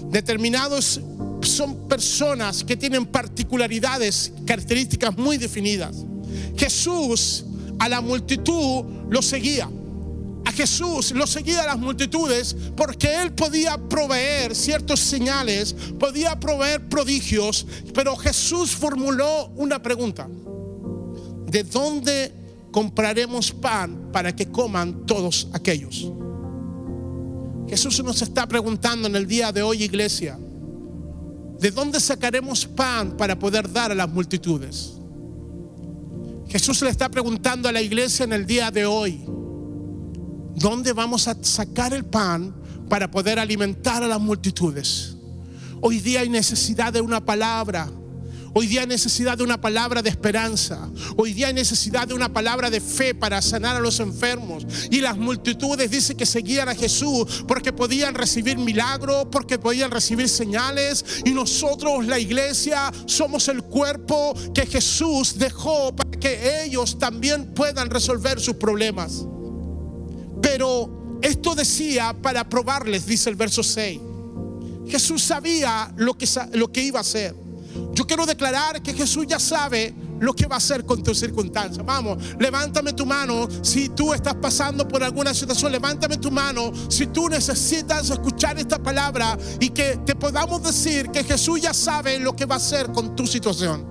Determinados 0.10 1.02
son 1.42 1.88
personas 1.88 2.64
que 2.64 2.76
tienen 2.78 3.06
particularidades, 3.06 4.32
características 4.46 5.18
muy 5.18 5.38
definidas. 5.38 5.96
Jesús 6.58 7.46
a 7.80 7.90
la 7.90 8.02
multitud 8.02 8.86
lo 9.10 9.22
seguía. 9.22 9.70
A 10.46 10.52
Jesús 10.52 11.12
lo 11.12 11.26
seguía 11.26 11.64
a 11.64 11.68
las 11.68 11.80
multitudes 11.80 12.56
porque 12.78 13.22
él 13.22 13.34
podía 13.34 13.78
proveer 13.78 14.56
ciertos 14.56 15.00
señales, 15.00 15.76
podía 16.00 16.40
proveer 16.40 16.88
prodigios, 16.88 17.66
pero 17.94 18.16
Jesús 18.16 18.72
formuló 18.72 19.48
una 19.56 19.82
pregunta. 19.82 20.28
¿De 21.48 21.64
dónde 21.64 22.32
compraremos 22.72 23.52
pan 23.52 24.12
para 24.12 24.36
que 24.36 24.52
coman 24.52 25.06
todos 25.06 25.48
aquellos? 25.52 26.12
Jesús 27.68 28.04
nos 28.04 28.22
está 28.22 28.48
preguntando 28.48 29.08
en 29.08 29.16
el 29.16 29.28
día 29.28 29.52
de 29.52 29.64
hoy, 29.64 29.84
iglesia, 29.84 30.38
¿de 31.60 31.72
dónde 31.72 32.00
sacaremos 32.00 32.66
pan 32.66 33.18
para 33.18 33.38
poder 33.38 33.72
dar 33.72 33.92
a 33.92 33.96
las 33.96 34.10
multitudes? 34.10 34.94
Jesús 36.48 36.82
le 36.84 36.90
está 36.90 37.10
preguntando 37.10 37.68
a 37.68 37.72
la 37.72 37.82
iglesia 37.82 38.24
en 38.24 38.34
el 38.34 38.46
día 38.46 38.70
de 38.70 38.86
hoy, 38.86 39.26
¿dónde 40.56 40.94
vamos 40.94 41.28
a 41.28 41.36
sacar 41.42 41.94
el 41.94 42.06
pan 42.06 42.56
para 42.88 43.10
poder 43.10 43.40
alimentar 43.40 44.04
a 44.04 44.08
las 44.08 44.20
multitudes? 44.20 45.18
Hoy 45.82 46.00
día 46.00 46.22
hay 46.22 46.30
necesidad 46.30 46.94
de 46.94 47.02
una 47.02 47.24
palabra 47.24 47.92
Hoy 48.58 48.68
día 48.68 48.82
hay 48.82 48.88
necesidad 48.88 49.38
de 49.38 49.44
una 49.44 49.60
palabra 49.60 50.02
de 50.02 50.10
esperanza. 50.10 50.90
Hoy 51.18 51.34
día 51.34 51.48
hay 51.48 51.54
necesidad 51.54 52.08
de 52.08 52.14
una 52.14 52.32
palabra 52.32 52.70
de 52.70 52.80
fe 52.80 53.14
para 53.14 53.42
sanar 53.42 53.76
a 53.76 53.82
los 53.82 54.00
enfermos. 54.00 54.66
Y 54.90 55.02
las 55.02 55.18
multitudes 55.18 55.92
dicen 55.92 56.16
que 56.16 56.26
seguían 56.26 56.70
a 56.70 56.74
Jesús 56.74 57.44
porque 57.50 57.74
podían 57.74 58.16
recibir 58.16 58.58
milagros, 58.58 59.28
porque 59.30 59.60
podían 59.60 59.92
recibir 59.92 60.30
señales. 60.30 61.04
Y 61.26 61.32
nosotros, 61.32 62.06
la 62.06 62.18
iglesia, 62.18 62.94
somos 63.06 63.50
el 63.50 63.62
cuerpo 63.62 64.34
que 64.54 64.66
Jesús 64.66 65.38
dejó 65.38 65.94
para 65.94 66.12
que 66.12 66.64
ellos 66.64 66.98
también 66.98 67.54
puedan 67.54 67.90
resolver 67.90 68.40
sus 68.40 68.56
problemas. 68.56 69.26
Pero 70.42 71.20
esto 71.22 71.56
decía 71.56 72.16
para 72.22 72.48
probarles, 72.48 73.06
dice 73.06 73.30
el 73.30 73.36
verso 73.36 73.64
6. 73.64 74.00
Jesús 74.88 75.24
sabía 75.24 75.94
lo 75.98 76.14
que, 76.14 76.26
lo 76.54 76.72
que 76.72 76.84
iba 76.84 77.00
a 77.00 77.02
hacer. 77.02 77.45
Yo 77.94 78.06
quiero 78.06 78.26
declarar 78.26 78.82
que 78.82 78.94
Jesús 78.94 79.26
ya 79.28 79.40
sabe 79.40 79.94
lo 80.20 80.34
que 80.34 80.46
va 80.48 80.56
a 80.56 80.58
hacer 80.58 80.86
con 80.86 81.04
tu 81.04 81.14
circunstancia. 81.14 81.84
Vamos, 81.84 82.18
levántame 82.40 82.94
tu 82.94 83.06
mano 83.06 83.48
si 83.62 83.90
tú 83.90 84.14
estás 84.14 84.36
pasando 84.36 84.88
por 84.88 85.04
alguna 85.04 85.34
situación. 85.34 85.72
Levántame 85.72 86.18
tu 86.18 86.32
mano 86.32 86.72
si 86.90 87.08
tú 87.08 87.30
necesitas 87.30 88.10
escuchar 88.10 88.58
esta 88.58 88.82
palabra 88.82 89.38
y 89.60 89.70
que 89.70 90.00
te 90.06 90.16
podamos 90.16 90.64
decir 90.64 91.10
que 91.10 91.24
Jesús 91.24 91.62
ya 91.62 91.74
sabe 91.74 92.20
lo 92.20 92.36
que 92.36 92.46
va 92.46 92.56
a 92.56 92.58
hacer 92.58 92.92
con 92.92 93.16
tu 93.16 93.28
situación. 93.28 93.86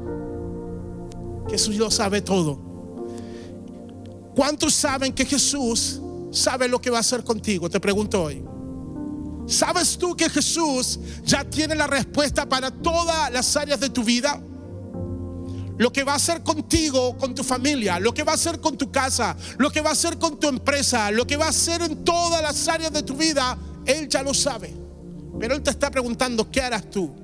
Jesús 1.48 1.76
lo 1.76 1.90
sabe 1.90 2.22
todo. 2.22 2.58
¿Cuántos 4.34 4.74
saben 4.74 5.12
que 5.12 5.24
Jesús 5.24 6.00
sabe 6.32 6.68
lo 6.68 6.80
que 6.80 6.90
va 6.90 6.98
a 6.98 7.00
hacer 7.00 7.22
contigo? 7.22 7.70
Te 7.70 7.78
pregunto 7.78 8.22
hoy. 8.22 8.53
¿Sabes 9.46 9.98
tú 9.98 10.16
que 10.16 10.30
Jesús 10.30 10.98
ya 11.24 11.44
tiene 11.44 11.74
la 11.74 11.86
respuesta 11.86 12.48
para 12.48 12.70
todas 12.70 13.30
las 13.30 13.56
áreas 13.56 13.80
de 13.80 13.90
tu 13.90 14.02
vida? 14.02 14.40
Lo 15.76 15.92
que 15.92 16.04
va 16.04 16.12
a 16.12 16.16
hacer 16.16 16.42
contigo, 16.42 17.16
con 17.18 17.34
tu 17.34 17.42
familia, 17.42 17.98
lo 17.98 18.14
que 18.14 18.22
va 18.22 18.32
a 18.32 18.34
hacer 18.36 18.60
con 18.60 18.78
tu 18.78 18.90
casa, 18.90 19.36
lo 19.58 19.70
que 19.70 19.80
va 19.80 19.90
a 19.90 19.92
hacer 19.92 20.18
con 20.18 20.38
tu 20.38 20.48
empresa, 20.48 21.10
lo 21.10 21.26
que 21.26 21.36
va 21.36 21.46
a 21.46 21.50
hacer 21.50 21.82
en 21.82 22.04
todas 22.04 22.40
las 22.40 22.68
áreas 22.68 22.92
de 22.92 23.02
tu 23.02 23.16
vida, 23.16 23.58
Él 23.84 24.08
ya 24.08 24.22
lo 24.22 24.32
sabe. 24.32 24.72
Pero 25.38 25.54
Él 25.54 25.62
te 25.62 25.70
está 25.70 25.90
preguntando, 25.90 26.48
¿qué 26.50 26.60
harás 26.60 26.88
tú? 26.88 27.23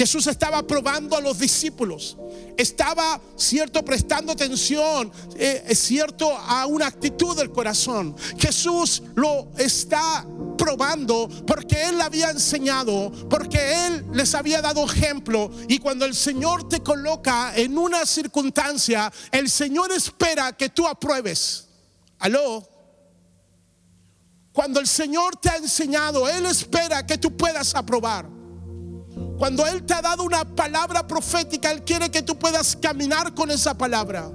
Jesús 0.00 0.26
estaba 0.28 0.66
probando 0.66 1.14
a 1.14 1.20
los 1.20 1.38
discípulos. 1.38 2.16
Estaba, 2.56 3.20
cierto, 3.36 3.84
prestando 3.84 4.32
atención, 4.32 5.12
eh, 5.36 5.62
es 5.68 5.78
cierto, 5.78 6.34
a 6.34 6.64
una 6.64 6.86
actitud 6.86 7.36
del 7.36 7.52
corazón. 7.52 8.16
Jesús 8.38 9.02
lo 9.14 9.50
está 9.58 10.24
probando 10.56 11.28
porque 11.46 11.84
Él 11.84 12.00
había 12.00 12.30
enseñado, 12.30 13.12
porque 13.28 13.88
Él 13.88 14.06
les 14.14 14.34
había 14.34 14.62
dado 14.62 14.86
ejemplo. 14.86 15.50
Y 15.68 15.76
cuando 15.76 16.06
el 16.06 16.14
Señor 16.14 16.66
te 16.66 16.80
coloca 16.80 17.52
en 17.54 17.76
una 17.76 18.06
circunstancia, 18.06 19.12
el 19.30 19.50
Señor 19.50 19.92
espera 19.92 20.56
que 20.56 20.70
tú 20.70 20.88
apruebes. 20.88 21.68
Aló. 22.20 22.66
Cuando 24.50 24.80
el 24.80 24.86
Señor 24.86 25.36
te 25.36 25.50
ha 25.50 25.56
enseñado, 25.56 26.26
Él 26.26 26.46
espera 26.46 27.04
que 27.04 27.18
tú 27.18 27.36
puedas 27.36 27.74
aprobar. 27.74 28.39
Cuando 29.38 29.66
Él 29.66 29.84
te 29.84 29.94
ha 29.94 30.02
dado 30.02 30.22
una 30.22 30.44
palabra 30.44 31.06
profética, 31.06 31.70
Él 31.70 31.82
quiere 31.82 32.10
que 32.10 32.22
tú 32.22 32.38
puedas 32.38 32.76
caminar 32.76 33.34
con 33.34 33.50
esa 33.50 33.76
palabra. 33.76 34.30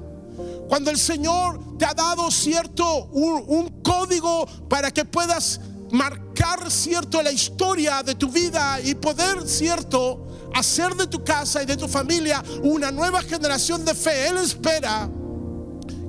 Cuando 0.67 0.89
el 0.89 0.97
Señor 0.97 1.77
te 1.77 1.85
ha 1.85 1.93
dado 1.93 2.31
cierto 2.31 3.05
un, 3.11 3.81
código 3.81 4.47
para 4.67 4.91
que 4.91 5.05
puedas 5.05 5.61
marcar 5.91 6.71
cierto 6.71 7.21
la 7.21 7.31
historia 7.31 8.01
de 8.01 8.15
tu 8.15 8.29
vida 8.29 8.79
y 8.81 8.95
poder 8.95 9.47
cierto 9.47 10.25
hacer 10.55 10.95
de 10.95 11.07
tu 11.07 11.23
casa 11.23 11.61
y 11.61 11.65
de 11.65 11.77
tu 11.77 11.87
familia 11.87 12.43
una 12.63 12.91
nueva 12.91 13.21
generación 13.21 13.85
de 13.85 13.93
fe. 13.93 14.27
Él 14.27 14.37
espera 14.37 15.09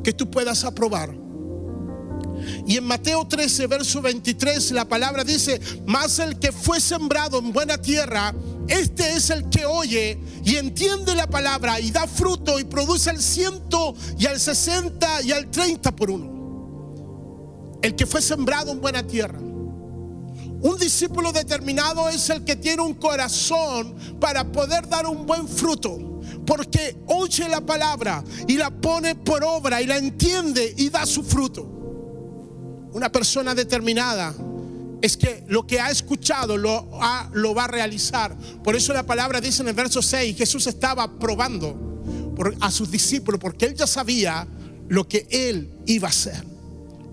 que 0.03 0.13
tú 0.13 0.31
puedas 0.31 0.65
aprobar. 0.65 1.26
Y 2.67 2.77
en 2.77 2.85
Mateo 2.85 3.27
13, 3.27 3.67
verso 3.67 4.03
23, 4.03 4.73
la 4.73 4.87
palabra 4.87 5.25
dice, 5.25 5.61
más 5.87 6.19
el 6.19 6.39
que 6.39 6.53
fue 6.53 6.81
sembrado 6.81 7.39
en 7.39 7.53
buena 7.53 7.79
tierra, 7.79 8.35
este 8.69 9.15
es 9.15 9.31
el 9.31 9.49
que 9.49 9.65
oye 9.65 10.19
y 10.45 10.57
entiende 10.57 11.15
la 11.15 11.27
palabra 11.29 11.81
y 11.81 11.91
da 11.91 12.07
fruto 12.07 12.59
y 12.59 12.65
produce 12.65 13.11
el 13.11 13.21
ciento 13.21 13.95
y 14.19 14.27
al 14.27 14.41
sesenta 14.41 15.23
y 15.23 15.33
al 15.33 15.51
treinta 15.51 15.95
por 15.95 16.11
uno. 16.11 17.79
El 17.83 17.95
que 17.95 18.07
fue 18.07 18.21
sembrado 18.21 18.73
en 18.73 18.81
buena 18.81 19.07
tierra. 19.07 19.39
Un 19.39 20.79
discípulo 20.81 21.33
determinado 21.33 22.09
es 22.09 22.29
el 22.31 22.43
que 22.45 22.57
tiene 22.57 22.83
un 22.83 22.95
corazón 22.95 23.95
para 24.19 24.51
poder 24.51 24.89
dar 24.89 25.07
un 25.07 25.27
buen 25.27 25.47
fruto. 25.47 26.21
Porque 26.47 26.97
oye 27.07 27.49
la 27.49 27.61
palabra 27.61 28.25
y 28.49 28.57
la 28.57 28.71
pone 28.71 29.15
por 29.15 29.45
obra 29.45 29.81
y 29.83 29.87
la 29.87 29.99
entiende 29.99 30.75
y 30.77 30.89
da 30.89 31.07
su 31.07 31.23
fruto. 31.23 31.86
Una 32.93 33.11
persona 33.11 33.55
determinada 33.55 34.35
es 35.03 35.17
que 35.17 35.45
lo 35.49 35.67
que 35.67 35.81
ha 35.81 35.91
escuchado 35.91 36.57
lo, 36.57 36.89
va 36.91 37.65
a 37.65 37.69
realizar. 37.69 38.37
Por 38.63 38.77
eso 38.77 38.93
la 38.93 39.05
palabra 39.05 39.41
dice 39.41 39.63
en 39.63 39.69
el 39.69 39.75
verso 39.75 40.03
6, 40.03 40.37
Jesús 40.37 40.67
estaba 40.67 41.19
probando 41.19 42.35
a 42.61 42.71
sus 42.71 42.91
discípulos 42.91 43.41
porque 43.41 43.67
él 43.67 43.75
ya 43.75 43.87
sabía 43.87 44.47
lo 44.89 45.09
que 45.09 45.27
él 45.31 45.71
iba 45.87 46.09
a 46.09 46.11
hacer. 46.11 46.45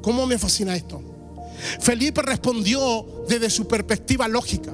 ¿Cómo 0.01 0.25
me 0.25 0.37
fascina 0.37 0.75
esto? 0.75 1.01
Felipe 1.79 2.21
respondió 2.21 3.25
desde 3.27 3.49
su 3.49 3.67
perspectiva 3.67 4.27
lógica. 4.27 4.73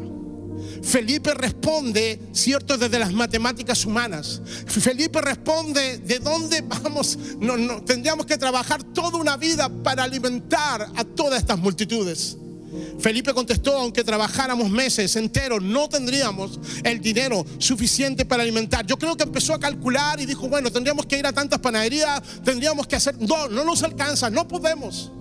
Felipe 0.84 1.34
responde, 1.34 2.20
cierto, 2.32 2.78
desde 2.78 3.00
las 3.00 3.14
matemáticas 3.14 3.86
humanas. 3.86 4.42
Felipe 4.68 5.22
responde 5.22 5.98
de 6.00 6.20
dónde 6.20 6.62
vamos. 6.62 7.18
No, 7.40 7.58
no, 7.58 7.84
tendríamos 7.84 8.26
que 8.26 8.38
trabajar 8.38 8.84
toda 8.84 9.18
una 9.18 9.38
vida 9.38 9.70
para 9.84 10.04
alimentar 10.04 10.90
a 10.96 11.04
todas 11.04 11.40
estas 11.40 11.58
multitudes. 11.60 12.38
Felipe 13.00 13.34
contestó, 13.34 13.78
aunque 13.78 14.04
trabajáramos 14.04 14.70
meses 14.70 15.16
enteros, 15.16 15.62
no 15.62 15.90
tendríamos 15.90 16.60
el 16.84 17.00
dinero 17.02 17.46
suficiente 17.58 18.26
para 18.26 18.44
alimentar. 18.44 18.86
Yo 18.86 18.98
creo 18.98 19.18
que 19.18 19.24
empezó 19.24 19.54
a 19.54 19.60
calcular 19.60 20.20
y 20.20 20.26
dijo, 20.26 20.48
bueno, 20.48 20.72
tendríamos 20.72 21.06
que 21.06 21.18
ir 21.18 21.26
a 21.26 21.34
tantas 21.34 21.60
panaderías, 21.60 22.22
tendríamos 22.44 22.88
que 22.88 22.96
hacer... 22.96 23.16
No, 23.20 23.48
no 23.48 23.64
nos 23.64 23.82
alcanza, 23.84 24.30
no 24.30 24.48
podemos. 24.48 25.12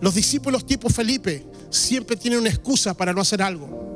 Los 0.00 0.14
discípulos 0.14 0.66
tipo 0.66 0.90
Felipe 0.90 1.46
siempre 1.70 2.16
tienen 2.16 2.40
una 2.40 2.50
excusa 2.50 2.94
para 2.94 3.12
no 3.12 3.22
hacer 3.22 3.40
algo. 3.40 3.86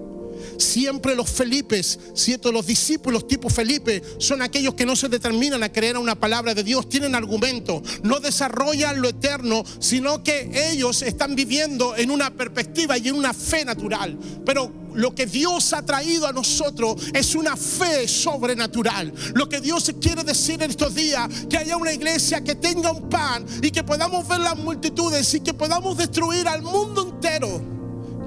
Siempre 0.61 1.15
los 1.15 1.31
Felipes, 1.31 1.99
¿cierto? 2.15 2.53
Los 2.53 2.67
discípulos 2.67 3.27
tipo 3.27 3.49
Felipe 3.49 4.03
son 4.19 4.43
aquellos 4.43 4.75
que 4.75 4.85
no 4.85 4.95
se 4.95 5.09
determinan 5.09 5.63
a 5.63 5.73
creer 5.73 5.97
a 5.97 6.01
una 6.01 6.15
palabra 6.15 6.55
de 6.55 6.63
Dios, 6.63 6.89
tienen 6.89 7.15
argumento, 7.15 7.83
no 8.03 8.21
desarrollan 8.21 9.01
lo 9.01 9.09
eterno, 9.09 9.65
sino 9.79 10.23
que 10.23 10.51
ellos 10.71 11.03
están 11.03 11.35
viviendo 11.35 11.97
en 11.97 12.11
una 12.11 12.31
perspectiva 12.31 12.99
y 12.99 13.09
en 13.09 13.15
una 13.15 13.33
fe 13.33 13.65
natural. 13.65 14.19
Pero 14.45 14.71
lo 14.95 15.15
que 15.15 15.27
Dios 15.27 15.73
ha 15.73 15.85
traído 15.85 16.27
a 16.27 16.33
nosotros 16.33 16.97
es 17.15 17.35
una 17.35 17.57
fe 17.57 18.07
sobrenatural. 18.07 19.13
Lo 19.35 19.49
que 19.49 19.61
Dios 19.61 19.91
quiere 20.01 20.25
decir 20.25 20.63
en 20.63 20.71
estos 20.71 20.95
días, 20.95 21.29
que 21.49 21.57
haya 21.57 21.77
una 21.77 21.93
iglesia 21.93 22.45
que 22.45 22.55
tenga 22.55 22.93
un 22.93 23.09
pan 23.09 23.47
y 23.63 23.71
que 23.71 23.83
podamos 23.83 24.29
ver 24.29 24.41
las 24.41 24.57
multitudes 24.57 25.33
y 25.35 25.41
que 25.41 25.55
podamos 25.55 25.97
destruir 25.97 26.47
al 26.49 26.63
mundo 26.63 27.09
entero, 27.15 27.63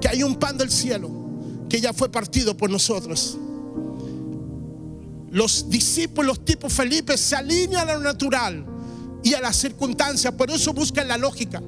que 0.00 0.08
hay 0.08 0.22
un 0.22 0.36
pan 0.36 0.58
del 0.58 0.70
cielo 0.70 1.23
que 1.74 1.80
ya 1.80 1.92
fue 1.92 2.08
partido 2.08 2.56
por 2.56 2.70
nosotros. 2.70 3.36
Los 5.32 5.68
discípulos 5.68 6.44
tipo 6.44 6.70
Felipe 6.70 7.18
se 7.18 7.34
alinean 7.34 7.90
a 7.90 7.94
lo 7.94 8.00
natural 8.00 8.64
y 9.24 9.34
a 9.34 9.40
las 9.40 9.56
circunstancias, 9.56 10.32
por 10.34 10.52
eso 10.52 10.72
buscan 10.72 11.08
la 11.08 11.18
lógica. 11.18 11.60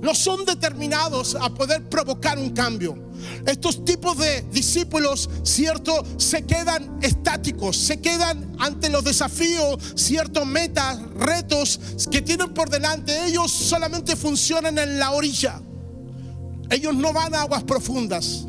No 0.00 0.14
son 0.14 0.46
determinados 0.46 1.34
a 1.38 1.52
poder 1.52 1.90
provocar 1.90 2.38
un 2.38 2.54
cambio. 2.54 3.10
Estos 3.44 3.84
tipos 3.84 4.16
de 4.16 4.46
discípulos, 4.50 5.28
cierto, 5.42 5.92
se 6.16 6.46
quedan 6.46 6.98
estáticos, 7.02 7.76
se 7.76 8.00
quedan 8.00 8.56
ante 8.58 8.88
los 8.88 9.04
desafíos, 9.04 9.92
ciertos 9.94 10.46
metas, 10.46 11.02
retos 11.18 11.78
que 12.10 12.22
tienen 12.22 12.54
por 12.54 12.70
delante. 12.70 13.26
Ellos 13.26 13.52
solamente 13.52 14.16
funcionan 14.16 14.78
en 14.78 14.98
la 14.98 15.10
orilla. 15.10 15.60
Ellos 16.70 16.94
no 16.94 17.12
van 17.12 17.34
a 17.34 17.42
aguas 17.42 17.64
profundas 17.64 18.47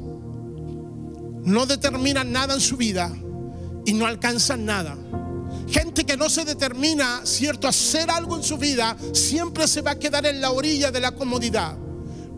no 1.44 1.66
determinan 1.66 2.32
nada 2.32 2.54
en 2.54 2.62
su 2.62 2.78
vida 2.78 3.12
y 3.86 3.94
no 3.94 4.06
alcanzan 4.06 4.66
nada. 4.66 4.98
Gente 5.70 6.06
que 6.06 6.18
no 6.18 6.30
se 6.30 6.46
determina, 6.46 7.22
cierto, 7.26 7.68
a 7.68 7.70
hacer 7.70 8.10
algo 8.10 8.36
en 8.36 8.44
su 8.44 8.58
vida, 8.58 8.98
siempre 9.14 9.68
se 9.68 9.82
va 9.82 9.92
a 9.92 10.00
quedar 10.00 10.26
en 10.26 10.42
la 10.42 10.52
orilla 10.52 10.92
de 10.92 11.00
la 11.00 11.12
comodidad. 11.12 11.78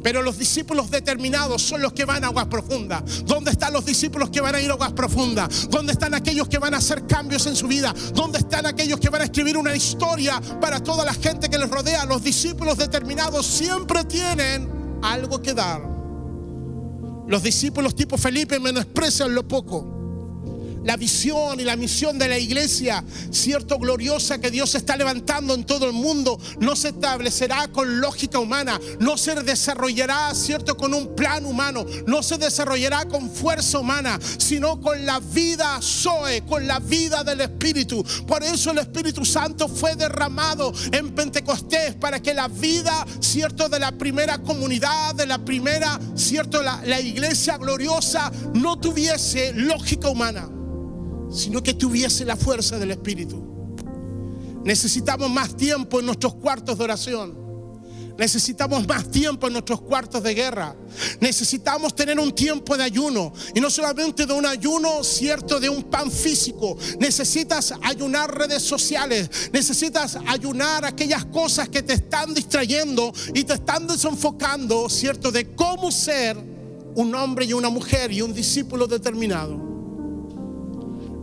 Pero 0.03 0.21
los 0.21 0.37
discípulos 0.37 0.89
determinados 0.89 1.61
son 1.61 1.81
los 1.81 1.93
que 1.93 2.05
van 2.05 2.23
a 2.23 2.27
aguas 2.27 2.47
profundas. 2.47 3.03
¿Dónde 3.25 3.51
están 3.51 3.71
los 3.71 3.85
discípulos 3.85 4.29
que 4.29 4.41
van 4.41 4.55
a 4.55 4.61
ir 4.61 4.69
a 4.69 4.73
aguas 4.73 4.93
profundas? 4.93 5.69
¿Dónde 5.69 5.93
están 5.93 6.13
aquellos 6.13 6.47
que 6.47 6.57
van 6.57 6.73
a 6.73 6.77
hacer 6.77 7.05
cambios 7.05 7.45
en 7.45 7.55
su 7.55 7.67
vida? 7.67 7.93
¿Dónde 8.13 8.39
están 8.39 8.65
aquellos 8.65 8.99
que 8.99 9.09
van 9.09 9.21
a 9.21 9.25
escribir 9.25 9.57
una 9.57 9.75
historia 9.75 10.41
para 10.59 10.81
toda 10.81 11.05
la 11.05 11.13
gente 11.13 11.49
que 11.49 11.57
les 11.57 11.69
rodea? 11.69 12.05
Los 12.05 12.23
discípulos 12.23 12.77
determinados 12.77 13.45
siempre 13.45 14.03
tienen 14.05 14.99
algo 15.03 15.41
que 15.41 15.53
dar. 15.53 16.00
Los 17.31 17.43
discípulos 17.43 17.95
tipo 17.95 18.17
Felipe 18.17 18.59
menosprecian 18.59 19.33
lo 19.33 19.47
poco. 19.47 20.00
La 20.83 20.97
visión 20.97 21.59
y 21.59 21.63
la 21.63 21.75
misión 21.75 22.17
de 22.17 22.27
la 22.27 22.39
iglesia, 22.39 23.03
cierto 23.29 23.77
gloriosa 23.77 24.39
que 24.39 24.51
Dios 24.51 24.73
está 24.75 24.97
levantando 24.97 25.53
en 25.53 25.63
todo 25.63 25.85
el 25.85 25.93
mundo, 25.93 26.39
no 26.59 26.75
se 26.75 26.89
establecerá 26.89 27.67
con 27.67 27.99
lógica 28.01 28.39
humana, 28.39 28.79
no 28.99 29.17
se 29.17 29.35
desarrollará, 29.35 30.33
cierto, 30.33 30.75
con 30.75 30.93
un 30.93 31.15
plan 31.15 31.45
humano, 31.45 31.85
no 32.07 32.23
se 32.23 32.37
desarrollará 32.37 33.05
con 33.05 33.29
fuerza 33.29 33.79
humana, 33.79 34.19
sino 34.37 34.79
con 34.81 35.05
la 35.05 35.19
vida 35.19 35.79
Zoe, 35.81 36.43
con 36.45 36.65
la 36.65 36.79
vida 36.79 37.23
del 37.23 37.41
Espíritu. 37.41 38.03
Por 38.25 38.43
eso 38.43 38.71
el 38.71 38.79
Espíritu 38.79 39.25
Santo 39.25 39.67
fue 39.67 39.95
derramado 39.95 40.73
en 40.91 41.11
Pentecostés 41.11 41.95
para 41.95 42.21
que 42.21 42.33
la 42.33 42.47
vida, 42.47 43.05
cierto, 43.19 43.69
de 43.69 43.79
la 43.79 43.91
primera 43.91 44.39
comunidad, 44.39 45.15
de 45.15 45.25
la 45.25 45.37
primera, 45.39 45.99
cierto, 46.15 46.61
la, 46.61 46.81
la 46.85 46.99
iglesia 46.99 47.57
gloriosa, 47.57 48.31
no 48.53 48.79
tuviese 48.79 49.53
lógica 49.53 50.09
humana 50.09 50.49
sino 51.31 51.63
que 51.63 51.73
tuviese 51.73 52.25
la 52.25 52.35
fuerza 52.35 52.77
del 52.77 52.91
Espíritu. 52.91 53.41
Necesitamos 54.63 55.29
más 55.29 55.55
tiempo 55.55 55.99
en 55.99 56.05
nuestros 56.05 56.35
cuartos 56.35 56.77
de 56.77 56.83
oración. 56.83 57.41
Necesitamos 58.17 58.87
más 58.87 59.09
tiempo 59.09 59.47
en 59.47 59.53
nuestros 59.53 59.81
cuartos 59.81 60.21
de 60.21 60.35
guerra. 60.35 60.75
Necesitamos 61.19 61.95
tener 61.95 62.19
un 62.19 62.31
tiempo 62.33 62.77
de 62.77 62.83
ayuno. 62.83 63.33
Y 63.55 63.59
no 63.59 63.71
solamente 63.71 64.27
de 64.27 64.33
un 64.33 64.45
ayuno 64.45 65.03
cierto 65.03 65.59
de 65.59 65.69
un 65.69 65.83
pan 65.83 66.11
físico. 66.11 66.77
Necesitas 66.99 67.73
ayunar 67.81 68.37
redes 68.37 68.61
sociales. 68.61 69.27
Necesitas 69.51 70.19
ayunar 70.27 70.85
aquellas 70.85 71.25
cosas 71.25 71.69
que 71.69 71.81
te 71.81 71.93
están 71.93 72.33
distrayendo 72.33 73.11
y 73.33 73.43
te 73.43 73.53
están 73.53 73.87
desenfocando, 73.87 74.87
cierto, 74.89 75.31
de 75.31 75.55
cómo 75.55 75.91
ser 75.91 76.37
un 76.93 77.15
hombre 77.15 77.45
y 77.45 77.53
una 77.53 77.69
mujer 77.69 78.11
y 78.11 78.21
un 78.21 78.33
discípulo 78.33 78.85
determinado. 78.85 79.70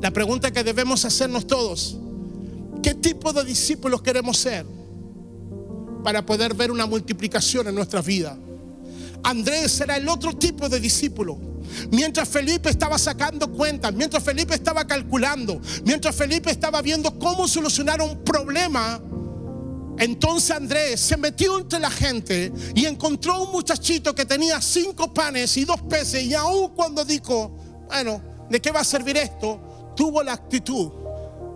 La 0.00 0.12
pregunta 0.12 0.52
que 0.52 0.62
debemos 0.62 1.04
hacernos 1.04 1.46
todos, 1.46 1.96
¿qué 2.82 2.94
tipo 2.94 3.32
de 3.32 3.44
discípulos 3.44 4.00
queremos 4.00 4.38
ser 4.38 4.64
para 6.04 6.24
poder 6.24 6.54
ver 6.54 6.70
una 6.70 6.86
multiplicación 6.86 7.66
en 7.66 7.74
nuestra 7.74 8.00
vida? 8.00 8.38
Andrés 9.24 9.80
era 9.80 9.96
el 9.96 10.08
otro 10.08 10.36
tipo 10.36 10.68
de 10.68 10.78
discípulo. 10.78 11.36
Mientras 11.90 12.28
Felipe 12.28 12.70
estaba 12.70 12.96
sacando 12.96 13.50
cuentas, 13.50 13.92
mientras 13.92 14.22
Felipe 14.22 14.54
estaba 14.54 14.86
calculando, 14.86 15.60
mientras 15.84 16.14
Felipe 16.14 16.50
estaba 16.50 16.80
viendo 16.80 17.18
cómo 17.18 17.48
solucionar 17.48 18.00
un 18.00 18.22
problema, 18.22 19.00
entonces 19.98 20.52
Andrés 20.52 21.00
se 21.00 21.16
metió 21.16 21.58
entre 21.58 21.80
la 21.80 21.90
gente 21.90 22.52
y 22.74 22.86
encontró 22.86 23.42
un 23.42 23.52
muchachito 23.52 24.14
que 24.14 24.24
tenía 24.24 24.62
cinco 24.62 25.12
panes 25.12 25.56
y 25.56 25.64
dos 25.64 25.82
peces 25.82 26.22
y 26.22 26.34
aún 26.34 26.70
cuando 26.74 27.04
dijo, 27.04 27.50
bueno, 27.88 28.22
¿de 28.48 28.60
qué 28.60 28.70
va 28.70 28.80
a 28.80 28.84
servir 28.84 29.16
esto? 29.16 29.67
Tuvo 29.98 30.22
la 30.22 30.32
actitud 30.32 30.92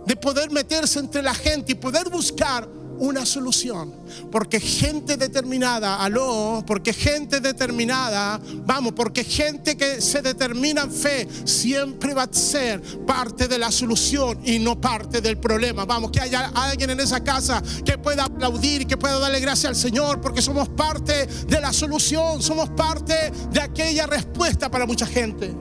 de 0.05 0.17
poder 0.17 0.51
meterse 0.51 0.99
entre 0.99 1.21
la 1.21 1.33
gente 1.33 1.71
y 1.71 1.75
poder 1.75 2.09
buscar 2.09 2.67
una 2.99 3.25
solución. 3.25 3.95
Porque 4.29 4.59
gente 4.59 5.15
determinada, 5.15 6.03
aló, 6.03 6.61
porque 6.67 6.91
gente 6.91 7.39
determinada, 7.39 8.41
vamos, 8.65 8.91
porque 8.91 9.23
gente 9.23 9.77
que 9.77 10.01
se 10.01 10.21
determina 10.21 10.81
en 10.81 10.91
fe 10.91 11.25
siempre 11.45 12.13
va 12.13 12.23
a 12.23 12.33
ser 12.33 12.81
parte 13.05 13.47
de 13.47 13.57
la 13.57 13.71
solución 13.71 14.37
y 14.43 14.59
no 14.59 14.79
parte 14.79 15.21
del 15.21 15.37
problema. 15.37 15.85
Vamos, 15.85 16.11
que 16.11 16.19
haya 16.19 16.51
alguien 16.53 16.89
en 16.89 16.99
esa 16.99 17.23
casa 17.23 17.63
que 17.85 17.97
pueda 17.97 18.25
aplaudir 18.25 18.81
y 18.81 18.85
que 18.85 18.97
pueda 18.97 19.19
darle 19.19 19.39
gracias 19.39 19.69
al 19.69 19.77
Señor 19.77 20.19
porque 20.19 20.41
somos 20.41 20.67
parte 20.67 21.27
de 21.27 21.61
la 21.61 21.71
solución, 21.71 22.41
somos 22.41 22.69
parte 22.71 23.31
de 23.53 23.61
aquella 23.61 24.05
respuesta 24.05 24.69
para 24.69 24.85
mucha 24.85 25.05
gente. 25.05 25.55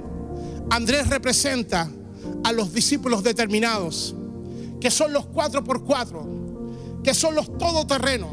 Andrés 0.69 1.09
representa 1.09 1.89
a 2.45 2.53
los 2.53 2.73
discípulos 2.73 3.23
determinados, 3.23 4.15
que 4.81 4.91
son 4.91 5.13
los 5.13 5.27
cuatro 5.27 5.63
por 5.63 5.85
cuatro, 5.85 6.27
que 7.03 7.15
son 7.15 7.35
los 7.35 7.57
todoterrenos, 7.59 8.31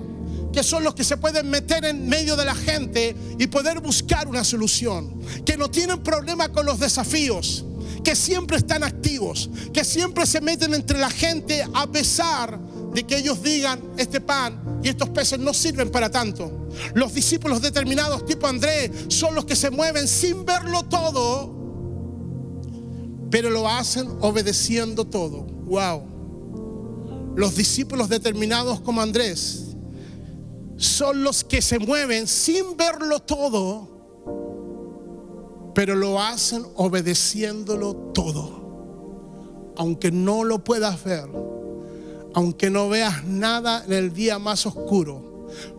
que 0.52 0.64
son 0.64 0.84
los 0.84 0.96
que 0.96 1.04
se 1.04 1.18
pueden 1.18 1.50
meter 1.50 1.86
en 1.86 2.08
medio 2.08 2.36
de 2.36 2.46
la 2.46 2.56
gente 2.56 3.16
y 3.38 3.48
poder 3.48 3.80
buscar 3.80 4.28
una 4.28 4.44
solución, 4.44 5.20
que 5.46 5.58
no 5.58 5.70
tienen 5.70 6.02
problema 6.02 6.50
con 6.50 6.66
los 6.66 6.80
desafíos, 6.80 7.66
que 8.04 8.16
siempre 8.16 8.58
están 8.58 8.84
activos, 8.84 9.50
que 9.74 9.84
siempre 9.84 10.26
se 10.26 10.42
meten 10.42 10.74
entre 10.74 10.98
la 10.98 11.10
gente 11.10 11.66
a 11.74 11.88
pesar 11.88 12.60
de 12.94 13.04
que 13.04 13.18
ellos 13.18 13.44
digan, 13.44 13.82
este 13.98 14.20
pan 14.20 14.80
y 14.84 14.90
estos 14.90 15.10
peces 15.10 15.40
no 15.40 15.54
sirven 15.54 15.92
para 15.92 16.10
tanto. 16.10 16.70
Los 16.94 17.14
discípulos 17.14 17.62
determinados 17.62 18.26
tipo 18.26 18.48
Andrés 18.48 18.92
son 19.10 19.36
los 19.36 19.46
que 19.46 19.56
se 19.56 19.70
mueven 19.70 20.08
sin 20.08 20.46
verlo 20.46 20.84
todo 20.84 21.59
pero 23.30 23.50
lo 23.50 23.68
hacen 23.68 24.08
obedeciendo 24.22 25.06
todo. 25.06 25.44
Wow. 25.66 26.04
Los 27.36 27.56
discípulos 27.56 28.10
determinados 28.10 28.80
como 28.82 29.02
Andrés 29.02 29.76
son 30.78 31.24
los 31.24 31.44
que 31.44 31.62
se 31.62 31.78
mueven 31.80 32.28
sin 32.28 32.76
verlo 32.76 33.20
todo, 33.20 33.88
pero 35.76 35.96
lo 35.96 36.22
hacen 36.22 36.66
obedeciéndolo 36.76 37.96
todo. 38.14 38.60
Aunque 39.78 40.12
no 40.12 40.44
lo 40.44 40.64
puedas 40.64 41.04
ver, 41.04 41.30
aunque 42.34 42.70
no 42.70 42.90
veas 42.90 43.24
nada 43.26 43.84
en 43.86 43.94
el 43.94 44.14
día 44.14 44.40
más 44.40 44.66
oscuro, 44.66 45.29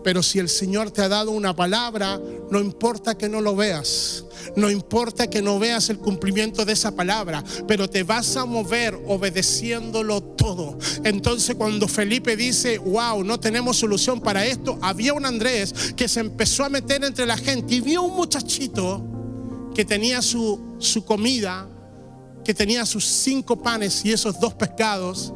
Pero 0.02 0.22
si 0.22 0.38
el 0.38 0.48
Señor 0.48 0.90
te 0.90 1.02
ha 1.02 1.08
dado 1.08 1.30
una 1.30 1.54
palabra, 1.54 2.20
no 2.50 2.60
importa 2.60 3.16
que 3.16 3.28
no 3.28 3.40
lo 3.40 3.56
veas. 3.56 4.24
No 4.56 4.70
importa 4.70 5.28
que 5.28 5.42
no 5.42 5.58
veas 5.58 5.90
el 5.90 5.98
cumplimiento 5.98 6.64
de 6.64 6.72
esa 6.72 6.94
palabra, 6.94 7.44
pero 7.68 7.88
te 7.88 8.02
vas 8.02 8.36
a 8.36 8.44
mover 8.44 8.98
obedeciéndolo 9.06 10.22
todo. 10.22 10.78
Entonces 11.04 11.54
cuando 11.54 11.88
Felipe 11.88 12.36
dice, 12.36 12.78
wow, 12.78 13.22
no 13.22 13.38
tenemos 13.38 13.76
solución 13.76 14.20
para 14.20 14.46
esto, 14.46 14.78
había 14.82 15.14
un 15.14 15.26
Andrés 15.26 15.94
que 15.96 16.08
se 16.08 16.20
empezó 16.20 16.64
a 16.64 16.68
meter 16.68 17.04
entre 17.04 17.26
la 17.26 17.36
gente 17.36 17.74
y 17.74 17.80
vio 17.80 18.02
un 18.02 18.16
muchachito 18.16 19.04
que 19.74 19.84
tenía 19.84 20.22
su, 20.22 20.76
su 20.78 21.04
comida, 21.04 21.68
que 22.44 22.54
tenía 22.54 22.86
sus 22.86 23.04
cinco 23.04 23.62
panes 23.62 24.04
y 24.04 24.12
esos 24.12 24.40
dos 24.40 24.54
pescados. 24.54 25.32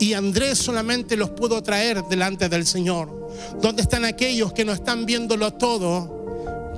Y 0.00 0.12
Andrés 0.12 0.58
solamente 0.58 1.16
los 1.16 1.30
pudo 1.30 1.62
traer 1.62 2.02
delante 2.04 2.48
del 2.48 2.66
Señor. 2.66 3.17
¿Dónde 3.60 3.82
están 3.82 4.04
aquellos 4.04 4.52
que 4.52 4.64
no 4.64 4.72
están 4.72 5.06
viéndolo 5.06 5.52
todo? 5.54 6.18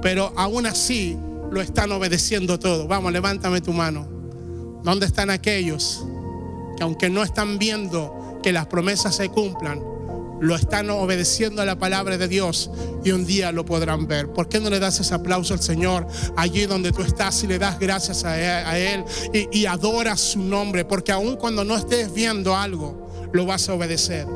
pero 0.03 0.33
aún 0.37 0.67
así 0.67 1.17
lo 1.51 1.61
están 1.61 1.93
obedeciendo 1.93 2.59
todo. 2.59 2.87
Vamos, 2.87 3.13
levántame 3.13 3.61
tu 3.61 3.73
mano. 3.73 4.07
¿Dónde 4.83 5.07
están 5.07 5.31
aquellos 5.31 6.05
que 6.77 6.83
aunque 6.83 7.11
no 7.11 7.23
están 7.23 7.59
viendo 7.59 8.39
que 8.43 8.53
las 8.53 8.67
promesas 8.67 9.17
se 9.17 9.29
cumplan, 9.29 9.83
lo 10.41 10.57
están 10.57 10.89
obedeciendo 10.89 11.61
a 11.61 11.67
la 11.67 11.79
palabra 11.79 12.17
de 12.17 12.27
Dios 12.27 12.71
y 13.05 13.11
un 13.11 13.27
día 13.27 13.53
lo 13.53 13.67
podrán 13.67 14.07
ver. 14.07 14.33
¿Por 14.33 14.49
qué 14.49 14.59
no 14.59 14.71
le 14.71 14.79
das 14.79 14.99
ese 14.99 15.13
aplauso 15.13 15.53
al 15.53 15.61
Señor 15.61 16.07
allí 16.35 16.65
donde 16.65 16.93
tú 16.93 17.03
estás 17.03 17.43
y 17.45 17.47
le 17.47 17.59
das 17.59 17.79
gracias 17.79 18.25
a 18.25 18.79
Él, 18.79 19.05
y, 19.35 19.59
y 19.59 19.67
adoras 19.67 20.19
su 20.19 20.39
nombre? 20.39 20.87
Porque 20.87 21.13
aun 21.13 21.37
cuando 21.37 21.63
no 21.63 21.77
estés 21.77 22.15
viendo 22.15 22.57
algo, 22.57 23.10
lo 23.33 23.47
vas 23.47 23.69
a 23.69 23.75
obedecer. 23.75 24.27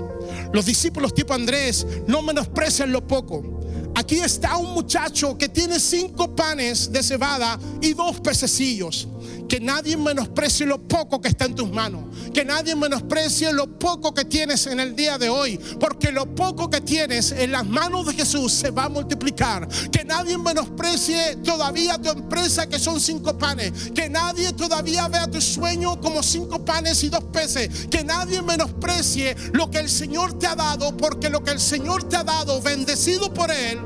Los 0.53 0.67
discípulos 0.67 1.15
tipo 1.15 1.35
Andrés 1.35 1.87
no 2.07 2.23
menosprecian 2.23 2.93
lo 2.93 3.07
poco. 3.07 3.61
Aquí 3.95 4.17
está 4.17 4.57
un 4.57 4.73
muchacho 4.75 5.39
que 5.39 5.49
tiene 5.49 5.79
cinco 5.79 6.35
panes 6.35 6.91
de 6.91 7.03
cebada 7.03 7.59
y 7.81 7.93
dos 7.95 8.21
pececillos. 8.21 9.07
Que 9.49 9.61
nadie 9.61 9.97
menosprecie 9.97 10.67
lo 10.67 10.81
poco 10.87 11.21
que 11.21 11.29
está 11.29 11.45
en 11.45 11.55
tus 11.55 11.71
manos. 11.71 12.05
Que 12.33 12.45
nadie 12.45 12.75
menosprecie 12.75 13.53
lo 13.53 13.79
poco 13.79 14.15
que 14.15 14.25
tienes 14.25 14.67
en 14.67 14.81
el 14.81 14.97
día 14.97 15.19
de 15.19 15.29
hoy. 15.29 15.59
Porque 15.79 16.11
lo 16.13 16.35
poco 16.35 16.71
que 16.71 16.81
tienes 16.81 17.33
en 17.33 17.53
las 17.53 17.67
manos 17.67 18.07
de 18.07 18.15
Jesús 18.15 18.53
se 18.53 18.71
va 18.71 18.85
a 18.85 18.89
multiplicar. 18.89 19.69
Que 19.91 20.05
nadie 20.05 20.39
menosprecie 20.39 21.37
todavía 21.45 21.99
tu 21.99 22.11
empresa 22.11 22.69
que 22.69 22.79
son 22.79 23.01
cinco 23.01 23.37
panes. 23.39 23.91
Que 23.95 24.09
nadie 24.09 24.53
todavía 24.53 25.09
vea 25.09 25.31
tu 25.31 25.41
sueño 25.41 26.01
como 26.01 26.23
cinco 26.23 26.65
panes 26.65 27.03
y 27.05 27.09
dos 27.09 27.25
peces. 27.25 27.87
Que 27.91 28.05
nadie 28.05 28.43
menosprecie 28.43 29.37
lo 29.53 29.71
que 29.71 29.79
el 29.79 29.91
Señor 29.91 30.39
te 30.39 30.47
ha 30.47 30.55
dado. 30.55 30.97
Porque 30.97 31.31
lo 31.31 31.43
que 31.43 31.51
el 31.51 31.61
Señor 31.61 32.09
te 32.09 32.17
ha 32.17 32.25
dado, 32.25 32.61
bendecido 32.63 33.33
por 33.33 33.51
Él, 33.51 33.79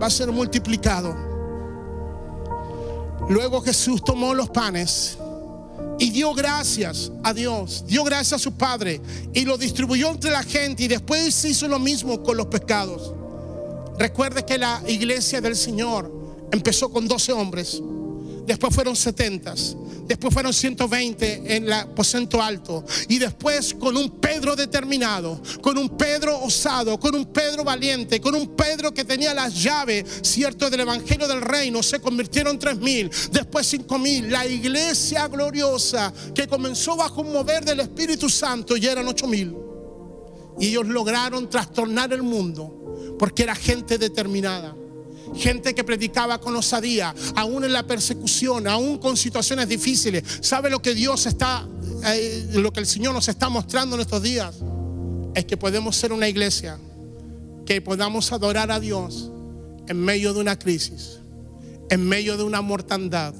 va 0.00 0.06
a 0.06 0.10
ser 0.10 0.30
multiplicado. 0.32 1.29
Luego 3.30 3.62
Jesús 3.62 4.02
tomó 4.02 4.34
los 4.34 4.50
panes 4.50 5.16
y 6.00 6.10
dio 6.10 6.34
gracias 6.34 7.12
a 7.22 7.32
Dios, 7.32 7.84
dio 7.86 8.02
gracias 8.02 8.32
a 8.32 8.42
su 8.42 8.50
Padre 8.54 9.00
y 9.32 9.44
lo 9.44 9.56
distribuyó 9.56 10.10
entre 10.10 10.32
la 10.32 10.42
gente 10.42 10.82
y 10.82 10.88
después 10.88 11.44
hizo 11.44 11.68
lo 11.68 11.78
mismo 11.78 12.24
con 12.24 12.36
los 12.36 12.46
pescados. 12.46 13.14
Recuerde 13.96 14.44
que 14.44 14.58
la 14.58 14.82
iglesia 14.88 15.40
del 15.40 15.54
Señor 15.54 16.12
empezó 16.50 16.90
con 16.90 17.06
12 17.06 17.32
hombres, 17.32 17.80
después 18.46 18.74
fueron 18.74 18.96
70, 18.96 19.54
después 20.06 20.32
fueron 20.32 20.52
120 20.52 21.56
en 21.56 21.64
el 21.64 21.72
aposento 21.72 22.42
alto 22.42 22.84
y 23.08 23.18
después 23.18 23.74
con 23.74 23.96
un 23.96 24.20
Pedro 24.20 24.56
determinado, 24.56 25.40
con 25.60 25.78
un 25.78 25.96
Pedro 25.96 26.40
osado, 26.42 26.98
con 26.98 27.14
un 27.14 27.26
Pedro 27.26 27.64
valiente, 27.64 28.20
con 28.20 28.34
un 28.34 28.56
Pedro 28.56 28.92
que 28.92 29.04
tenía 29.04 29.34
las 29.34 29.62
llaves, 29.62 30.04
cierto, 30.22 30.70
del 30.70 30.80
Evangelio 30.80 31.28
del 31.28 31.40
Reino, 31.40 31.82
se 31.82 32.00
convirtieron 32.00 32.58
tres 32.58 32.78
mil, 32.78 33.10
después 33.30 33.66
cinco 33.66 33.98
mil, 33.98 34.30
la 34.30 34.46
iglesia 34.46 35.28
gloriosa 35.28 36.12
que 36.34 36.46
comenzó 36.46 36.96
bajo 36.96 37.20
un 37.20 37.32
mover 37.32 37.64
del 37.64 37.80
Espíritu 37.80 38.28
Santo 38.28 38.76
y 38.76 38.86
eran 38.86 39.06
ocho 39.06 39.26
mil. 39.26 39.56
Y 40.58 40.68
ellos 40.68 40.86
lograron 40.86 41.48
trastornar 41.48 42.12
el 42.12 42.22
mundo 42.22 43.16
porque 43.18 43.44
era 43.44 43.54
gente 43.54 43.96
determinada 43.96 44.74
gente 45.34 45.74
que 45.74 45.84
predicaba 45.84 46.40
con 46.40 46.56
osadía, 46.56 47.14
aún 47.34 47.64
en 47.64 47.72
la 47.72 47.86
persecución, 47.86 48.66
aún 48.66 48.98
con 48.98 49.16
situaciones 49.16 49.68
difíciles. 49.68 50.24
¿Sabe 50.40 50.70
lo 50.70 50.80
que 50.80 50.94
Dios 50.94 51.26
está, 51.26 51.66
eh, 52.04 52.48
lo 52.54 52.72
que 52.72 52.80
el 52.80 52.86
Señor 52.86 53.14
nos 53.14 53.28
está 53.28 53.48
mostrando 53.48 53.96
en 53.96 54.02
estos 54.02 54.22
días? 54.22 54.56
Es 55.34 55.44
que 55.44 55.56
podemos 55.56 55.96
ser 55.96 56.12
una 56.12 56.28
iglesia, 56.28 56.78
que 57.66 57.80
podamos 57.80 58.32
adorar 58.32 58.70
a 58.70 58.80
Dios 58.80 59.30
en 59.86 60.00
medio 60.00 60.34
de 60.34 60.40
una 60.40 60.58
crisis, 60.58 61.18
en 61.88 62.06
medio 62.06 62.36
de 62.36 62.42
una 62.42 62.62
mortandad 62.62 63.34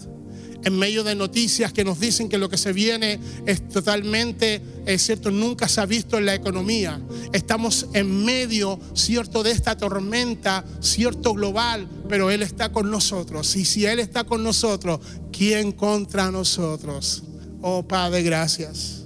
en 0.64 0.78
medio 0.78 1.04
de 1.04 1.14
noticias 1.14 1.72
que 1.72 1.84
nos 1.84 2.00
dicen 2.00 2.28
que 2.28 2.38
lo 2.38 2.48
que 2.48 2.58
se 2.58 2.72
viene 2.72 3.18
es 3.46 3.68
totalmente, 3.68 4.60
es 4.86 5.02
cierto, 5.02 5.30
nunca 5.30 5.68
se 5.68 5.80
ha 5.80 5.86
visto 5.86 6.18
en 6.18 6.26
la 6.26 6.34
economía. 6.34 7.00
Estamos 7.32 7.86
en 7.94 8.24
medio, 8.24 8.78
cierto, 8.94 9.42
de 9.42 9.52
esta 9.52 9.76
tormenta, 9.76 10.64
cierto, 10.80 11.34
global, 11.34 11.88
pero 12.08 12.30
Él 12.30 12.42
está 12.42 12.72
con 12.72 12.90
nosotros. 12.90 13.56
Y 13.56 13.64
si 13.64 13.86
Él 13.86 14.00
está 14.00 14.24
con 14.24 14.42
nosotros, 14.42 15.00
¿quién 15.32 15.72
contra 15.72 16.30
nosotros? 16.30 17.22
Oh 17.62 17.82
Padre, 17.82 18.22
gracias. 18.22 19.04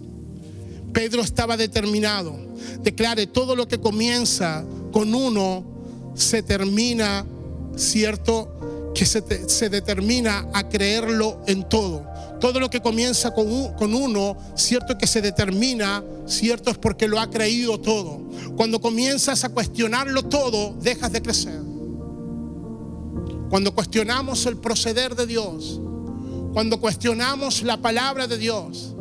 Pedro 0.92 1.22
estaba 1.22 1.56
determinado. 1.56 2.38
Declare, 2.82 3.26
todo 3.26 3.56
lo 3.56 3.66
que 3.66 3.78
comienza 3.78 4.64
con 4.92 5.14
uno 5.14 5.64
se 6.14 6.42
termina, 6.42 7.26
cierto, 7.76 8.73
que 8.94 9.04
se, 9.04 9.68
determina 9.68 10.48
a 10.52 10.68
creerlo 10.68 11.40
en 11.46 11.68
todo. 11.68 12.06
Todo 12.40 12.60
lo 12.60 12.70
que 12.70 12.80
comienza 12.80 13.32
con, 13.32 13.74
con 13.74 13.94
uno, 13.94 14.36
cierto 14.54 14.96
que 14.96 15.06
se 15.06 15.20
determina, 15.20 16.04
cierto 16.26 16.70
es 16.70 16.78
porque 16.78 17.08
lo 17.08 17.18
ha 17.18 17.28
creído 17.28 17.80
todo. 17.80 18.22
Cuando 18.56 18.80
comienzas 18.80 19.44
a 19.44 19.48
cuestionarlo 19.48 20.22
todo, 20.22 20.74
dejas 20.80 21.12
de 21.12 21.22
crecer. 21.22 21.60
Cuando 23.50 23.74
cuestionamos 23.74 24.46
el 24.46 24.56
proceder 24.56 25.14
de 25.16 25.26
Dios, 25.26 25.80
cuando 26.52 26.80
cuestionamos 26.80 27.62
la 27.62 27.76
palabra 27.78 28.26
de 28.26 28.38
Dios, 28.38 28.93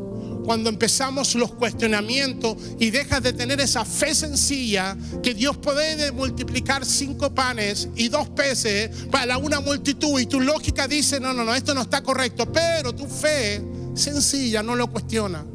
cuando 0.43 0.69
empezamos 0.69 1.36
los 1.36 1.53
cuestionamientos 1.53 2.58
y 2.79 2.89
dejas 2.89 3.23
de 3.23 3.34
tener 3.34 3.60
esa 3.62 3.86
fe 3.86 4.13
sencilla 4.13 4.97
que 5.21 5.34
Dios 5.34 5.58
puede 5.58 6.12
multiplicar 6.12 6.86
cinco 6.86 7.34
panes 7.34 7.88
y 7.95 8.10
dos 8.10 8.29
peces 8.29 8.89
para 9.10 9.38
una 9.38 9.60
multitud 9.60 10.19
y 10.19 10.25
tu 10.25 10.39
lógica 10.39 10.88
dice, 10.88 11.19
no, 11.19 11.34
no, 11.34 11.43
no, 11.43 11.56
esto 11.56 11.73
no 11.73 11.82
está 11.82 12.03
correcto, 12.03 12.51
pero 12.51 12.93
tu 12.93 13.06
fe 13.06 13.62
sencilla 13.93 14.62
no 14.62 14.75
lo 14.75 14.91
cuestiona. 14.91 15.45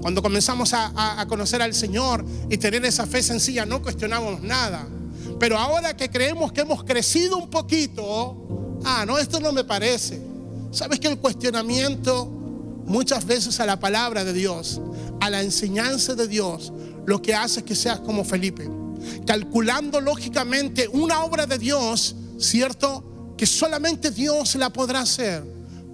Cuando 0.00 0.20
comenzamos 0.22 0.72
a, 0.74 1.20
a 1.20 1.26
conocer 1.28 1.62
al 1.62 1.74
Señor 1.74 2.24
y 2.50 2.58
tener 2.58 2.84
esa 2.84 3.06
fe 3.06 3.22
sencilla, 3.22 3.64
no 3.64 3.82
cuestionamos 3.82 4.42
nada. 4.42 4.86
Pero 5.38 5.58
ahora 5.58 5.96
que 5.96 6.08
creemos 6.08 6.52
que 6.52 6.62
hemos 6.62 6.82
crecido 6.82 7.36
un 7.36 7.48
poquito, 7.48 8.80
ah, 8.84 9.04
no, 9.06 9.18
esto 9.18 9.38
no 9.38 9.52
me 9.52 9.62
parece. 9.62 10.20
¿Sabes 10.72 10.98
que 10.98 11.06
el 11.06 11.18
cuestionamiento 11.18 12.41
muchas 12.86 13.24
veces 13.26 13.60
a 13.60 13.66
la 13.66 13.78
palabra 13.78 14.24
de 14.24 14.32
Dios, 14.32 14.80
a 15.20 15.30
la 15.30 15.42
enseñanza 15.42 16.14
de 16.14 16.28
Dios, 16.28 16.72
lo 17.06 17.20
que 17.22 17.34
hace 17.34 17.60
es 17.60 17.66
que 17.66 17.74
seas 17.74 18.00
como 18.00 18.24
Felipe, 18.24 18.68
calculando 19.26 20.00
lógicamente 20.00 20.88
una 20.88 21.24
obra 21.24 21.46
de 21.46 21.58
Dios, 21.58 22.14
¿cierto? 22.38 23.34
Que 23.36 23.46
solamente 23.46 24.10
Dios 24.10 24.54
la 24.56 24.70
podrá 24.70 25.00
hacer 25.00 25.42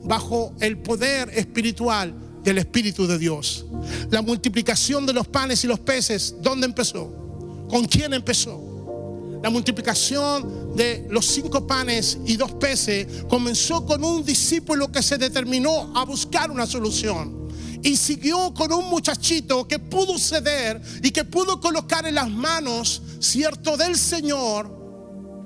bajo 0.04 0.54
el 0.60 0.78
poder 0.78 1.30
espiritual 1.34 2.14
del 2.42 2.58
Espíritu 2.58 3.06
de 3.06 3.18
Dios. 3.18 3.66
La 4.10 4.22
multiplicación 4.22 5.06
de 5.06 5.12
los 5.12 5.28
panes 5.28 5.64
y 5.64 5.66
los 5.66 5.80
peces, 5.80 6.34
¿dónde 6.40 6.66
empezó? 6.66 7.66
¿Con 7.68 7.84
quién 7.86 8.14
empezó? 8.14 8.68
La 9.42 9.50
multiplicación 9.50 10.76
de 10.76 11.06
los 11.10 11.26
cinco 11.26 11.66
panes 11.66 12.18
y 12.26 12.36
dos 12.36 12.52
peces 12.52 13.06
comenzó 13.28 13.84
con 13.86 14.02
un 14.02 14.24
discípulo 14.24 14.90
que 14.90 15.02
se 15.02 15.16
determinó 15.16 15.92
a 15.96 16.04
buscar 16.04 16.50
una 16.50 16.66
solución. 16.66 17.48
Y 17.82 17.96
siguió 17.96 18.52
con 18.54 18.72
un 18.72 18.86
muchachito 18.86 19.68
que 19.68 19.78
pudo 19.78 20.18
ceder 20.18 20.80
y 21.02 21.10
que 21.12 21.24
pudo 21.24 21.60
colocar 21.60 22.06
en 22.06 22.16
las 22.16 22.28
manos, 22.28 23.02
cierto, 23.20 23.76
del 23.76 23.96
Señor 23.96 24.76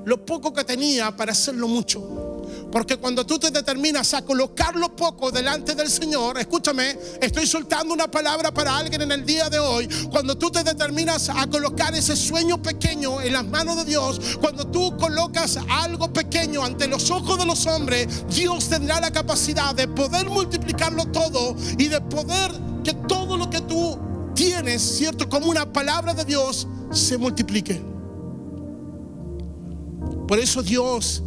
lo 0.04 0.24
poco 0.24 0.52
que 0.52 0.64
tenía 0.64 1.14
para 1.16 1.32
hacerlo 1.32 1.68
mucho. 1.68 2.41
Porque 2.72 2.96
cuando 2.96 3.26
tú 3.26 3.38
te 3.38 3.50
determinas 3.50 4.14
a 4.14 4.22
colocar 4.22 4.74
lo 4.74 4.96
poco 4.96 5.30
delante 5.30 5.74
del 5.74 5.90
Señor, 5.90 6.38
escúchame, 6.38 6.96
estoy 7.20 7.46
soltando 7.46 7.92
una 7.92 8.10
palabra 8.10 8.50
para 8.52 8.78
alguien 8.78 9.02
en 9.02 9.12
el 9.12 9.26
día 9.26 9.50
de 9.50 9.58
hoy. 9.58 9.86
Cuando 10.10 10.38
tú 10.38 10.50
te 10.50 10.64
determinas 10.64 11.28
a 11.28 11.46
colocar 11.48 11.94
ese 11.94 12.16
sueño 12.16 12.62
pequeño 12.62 13.20
en 13.20 13.34
las 13.34 13.44
manos 13.44 13.76
de 13.76 13.84
Dios, 13.84 14.38
cuando 14.40 14.66
tú 14.66 14.96
colocas 14.96 15.58
algo 15.68 16.10
pequeño 16.14 16.64
ante 16.64 16.88
los 16.88 17.10
ojos 17.10 17.38
de 17.38 17.44
los 17.44 17.66
hombres, 17.66 18.24
Dios 18.34 18.70
tendrá 18.70 19.00
la 19.00 19.12
capacidad 19.12 19.74
de 19.74 19.86
poder 19.88 20.30
multiplicarlo 20.30 21.04
todo 21.08 21.54
y 21.76 21.88
de 21.88 22.00
poder 22.00 22.52
que 22.82 22.94
todo 22.94 23.36
lo 23.36 23.50
que 23.50 23.60
tú 23.60 23.98
tienes, 24.34 24.80
cierto, 24.80 25.28
como 25.28 25.48
una 25.48 25.70
palabra 25.70 26.14
de 26.14 26.24
Dios, 26.24 26.66
se 26.90 27.18
multiplique. 27.18 27.82
Por 30.26 30.38
eso 30.38 30.62
Dios 30.62 31.22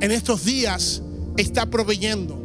en 0.00 0.12
estos 0.12 0.44
días 0.44 1.02
está 1.36 1.66
proveyendo. 1.66 2.36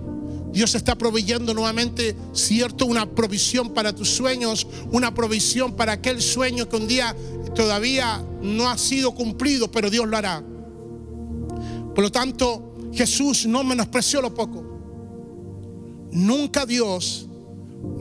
Dios 0.51 0.75
está 0.75 0.95
proveyendo 0.95 1.53
nuevamente, 1.53 2.15
cierto, 2.33 2.85
una 2.85 3.07
provisión 3.07 3.73
para 3.73 3.93
tus 3.93 4.09
sueños, 4.09 4.67
una 4.91 5.13
provisión 5.13 5.73
para 5.75 5.93
aquel 5.93 6.21
sueño 6.21 6.69
que 6.69 6.75
un 6.75 6.87
día 6.87 7.15
todavía 7.55 8.23
no 8.41 8.69
ha 8.69 8.77
sido 8.77 9.13
cumplido, 9.15 9.71
pero 9.71 9.89
Dios 9.89 10.07
lo 10.07 10.15
hará. 10.15 10.43
Por 11.95 12.03
lo 12.03 12.11
tanto, 12.11 12.75
Jesús 12.93 13.47
no 13.47 13.63
menospreció 13.63 14.21
lo 14.21 14.33
poco. 14.33 14.63
Nunca 16.11 16.67
Dios 16.67 17.27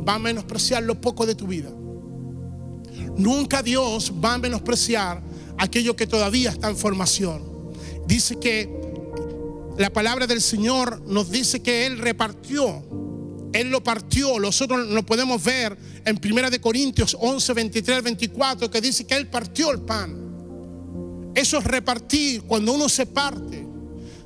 va 0.06 0.16
a 0.16 0.18
menospreciar 0.18 0.82
lo 0.82 1.00
poco 1.00 1.24
de 1.24 1.34
tu 1.34 1.46
vida. 1.46 1.70
Nunca 3.16 3.62
Dios 3.62 4.12
va 4.22 4.34
a 4.34 4.38
menospreciar 4.38 5.22
aquello 5.56 5.96
que 5.96 6.06
todavía 6.06 6.50
está 6.50 6.68
en 6.68 6.76
formación. 6.76 7.42
Dice 8.06 8.38
que 8.38 8.82
la 9.78 9.90
palabra 9.90 10.26
del 10.26 10.42
Señor 10.42 11.02
nos 11.06 11.30
dice 11.30 11.62
que 11.62 11.87
Él 11.87 11.98
repartió, 11.98 12.82
Él 13.52 13.70
lo 13.70 13.82
partió. 13.82 14.38
Nosotros 14.38 14.87
lo 14.88 15.02
podemos 15.04 15.42
ver 15.42 15.76
en 16.04 16.20
1 16.22 16.61
Corintios 16.61 17.16
11, 17.18 17.52
23, 17.54 18.02
24, 18.02 18.70
que 18.70 18.80
dice 18.80 19.06
que 19.06 19.14
Él 19.14 19.28
partió 19.28 19.70
el 19.70 19.80
pan. 19.80 21.32
Eso 21.35 21.58
es 21.58 21.64
repartir 21.64 22.42
cuando 22.42 22.72
uno 22.72 22.88
se 22.88 23.06
parte. 23.06 23.66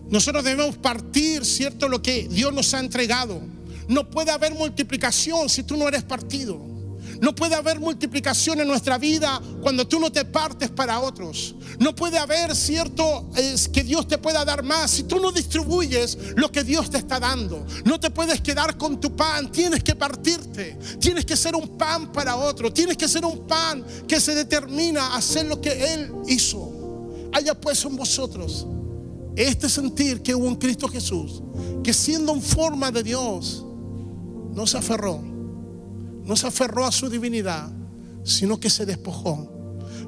Nosotros 0.08 0.44
debemos 0.44 0.76
partir, 0.76 1.44
¿cierto? 1.44 1.88
Lo 1.88 2.02
que 2.02 2.28
Dios 2.28 2.52
nos 2.52 2.74
ha 2.74 2.80
entregado. 2.80 3.40
No 3.88 4.10
puede 4.10 4.32
haber 4.32 4.54
multiplicación 4.54 5.48
si 5.48 5.62
tú 5.62 5.76
no 5.76 5.86
eres 5.86 6.02
partido. 6.02 6.75
No 7.20 7.34
puede 7.34 7.54
haber 7.54 7.80
multiplicación 7.80 8.60
en 8.60 8.68
nuestra 8.68 8.98
vida 8.98 9.40
cuando 9.60 9.86
tú 9.86 9.98
no 9.98 10.10
te 10.10 10.24
partes 10.24 10.70
para 10.70 11.00
otros. 11.00 11.54
No 11.78 11.94
puede 11.94 12.18
haber 12.18 12.54
cierto 12.54 13.30
es 13.36 13.68
que 13.68 13.82
Dios 13.82 14.06
te 14.08 14.18
pueda 14.18 14.44
dar 14.44 14.62
más 14.62 14.90
si 14.90 15.02
tú 15.04 15.18
no 15.20 15.32
distribuyes 15.32 16.18
lo 16.36 16.50
que 16.50 16.64
Dios 16.64 16.90
te 16.90 16.98
está 16.98 17.18
dando. 17.18 17.66
No 17.84 17.98
te 17.98 18.10
puedes 18.10 18.40
quedar 18.40 18.76
con 18.76 19.00
tu 19.00 19.14
pan, 19.14 19.50
tienes 19.50 19.82
que 19.82 19.94
partirte. 19.94 20.78
Tienes 21.00 21.24
que 21.24 21.36
ser 21.36 21.54
un 21.54 21.76
pan 21.76 22.12
para 22.12 22.36
otro. 22.36 22.72
Tienes 22.72 22.96
que 22.96 23.08
ser 23.08 23.24
un 23.24 23.46
pan 23.46 23.84
que 24.06 24.20
se 24.20 24.34
determina 24.34 25.08
a 25.08 25.16
hacer 25.16 25.46
lo 25.46 25.60
que 25.60 25.94
Él 25.94 26.12
hizo. 26.28 27.30
Haya 27.32 27.54
pues 27.54 27.84
en 27.84 27.96
vosotros 27.96 28.66
este 29.36 29.68
sentir 29.68 30.22
que 30.22 30.34
hubo 30.34 30.48
en 30.48 30.56
Cristo 30.56 30.88
Jesús, 30.88 31.42
que 31.84 31.92
siendo 31.92 32.32
en 32.32 32.40
forma 32.40 32.90
de 32.90 33.02
Dios, 33.02 33.64
no 34.54 34.66
se 34.66 34.78
aferró, 34.78 35.20
no 36.26 36.36
se 36.36 36.46
aferró 36.46 36.84
a 36.84 36.92
su 36.92 37.08
divinidad, 37.08 37.70
sino 38.24 38.60
que 38.60 38.68
se 38.68 38.84
despojó 38.84 39.55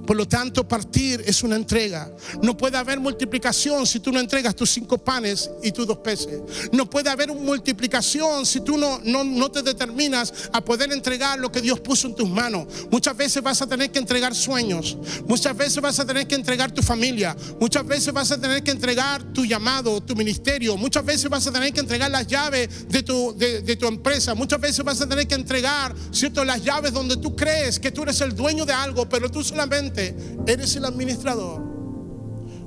por 0.08 0.16
lo 0.16 0.26
tanto, 0.26 0.66
partir 0.66 1.22
es 1.26 1.42
una 1.42 1.54
entrega. 1.54 2.10
No 2.42 2.56
puede 2.56 2.78
haber 2.78 2.98
multiplicación 2.98 3.86
si 3.86 4.00
tú 4.00 4.10
no 4.10 4.18
entregas 4.18 4.56
tus 4.56 4.70
cinco 4.70 4.96
panes 4.96 5.50
y 5.62 5.70
tus 5.70 5.86
dos 5.86 5.98
peces. 5.98 6.40
No 6.72 6.88
puede 6.88 7.10
haber 7.10 7.30
multiplicación 7.30 8.46
si 8.46 8.62
tú 8.62 8.78
no, 8.78 9.00
no, 9.04 9.22
no 9.22 9.50
te 9.50 9.62
determinas 9.62 10.32
a 10.50 10.64
poder 10.64 10.90
entregar 10.92 11.38
lo 11.38 11.52
que 11.52 11.60
Dios 11.60 11.80
puso 11.80 12.06
en 12.08 12.14
tus 12.14 12.26
manos. 12.26 12.66
Muchas 12.90 13.14
veces 13.18 13.42
vas 13.42 13.60
a 13.60 13.66
tener 13.66 13.90
que 13.90 13.98
entregar 13.98 14.34
sueños. 14.34 14.96
Muchas 15.26 15.54
veces 15.54 15.82
vas 15.82 16.00
a 16.00 16.06
tener 16.06 16.26
que 16.26 16.36
entregar 16.36 16.72
tu 16.72 16.80
familia. 16.80 17.36
Muchas 17.60 17.86
veces 17.86 18.10
vas 18.10 18.32
a 18.32 18.40
tener 18.40 18.62
que 18.62 18.70
entregar 18.70 19.22
tu 19.34 19.44
llamado, 19.44 20.00
tu 20.00 20.16
ministerio. 20.16 20.78
Muchas 20.78 21.04
veces 21.04 21.28
vas 21.28 21.46
a 21.46 21.52
tener 21.52 21.70
que 21.70 21.80
entregar 21.80 22.10
las 22.10 22.26
llaves 22.26 22.88
de 22.88 23.02
tu, 23.02 23.36
de, 23.36 23.76
tu 23.76 23.86
empresa. 23.86 24.34
Muchas 24.34 24.58
veces 24.58 24.82
vas 24.82 25.02
a 25.02 25.06
tener 25.06 25.28
que 25.28 25.34
entregar, 25.34 25.94
¿cierto? 26.12 26.46
Las 26.46 26.64
llaves 26.64 26.94
donde 26.94 27.18
tú 27.18 27.36
crees 27.36 27.78
que 27.78 27.90
tú 27.90 28.04
eres 28.04 28.22
el 28.22 28.34
dueño 28.34 28.64
de 28.64 28.72
algo, 28.72 29.06
pero 29.06 29.30
tú 29.30 29.44
solamente 29.44 29.97
eres 30.46 30.76
el 30.76 30.84
administrador. 30.84 31.68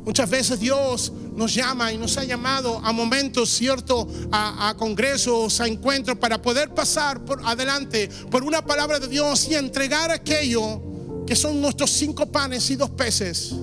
Muchas 0.06 0.30
veces 0.30 0.60
Dios 0.60 1.14
nos 1.36 1.54
llama 1.54 1.94
y 1.94 1.98
nos 1.98 2.18
ha 2.18 2.24
llamado 2.24 2.80
a 2.84 2.92
momentos, 2.92 3.50
¿cierto? 3.50 4.08
A, 4.32 4.74
congresos, 4.78 5.62
a 5.62 5.68
encuentros, 5.68 6.18
para 6.18 6.42
poder 6.42 6.74
pasar 6.74 7.24
por 7.24 7.40
adelante 7.46 8.10
por 8.30 8.44
una 8.44 8.66
palabra 8.66 9.00
de 9.00 9.08
Dios 9.08 9.48
y 9.50 9.54
entregar 9.54 10.10
aquello 10.10 10.82
que 11.28 11.36
son 11.36 11.62
nuestros 11.62 11.92
cinco 11.92 12.26
panes 12.26 12.70
y 12.72 12.76
dos 12.76 12.90
peces. 12.90 13.54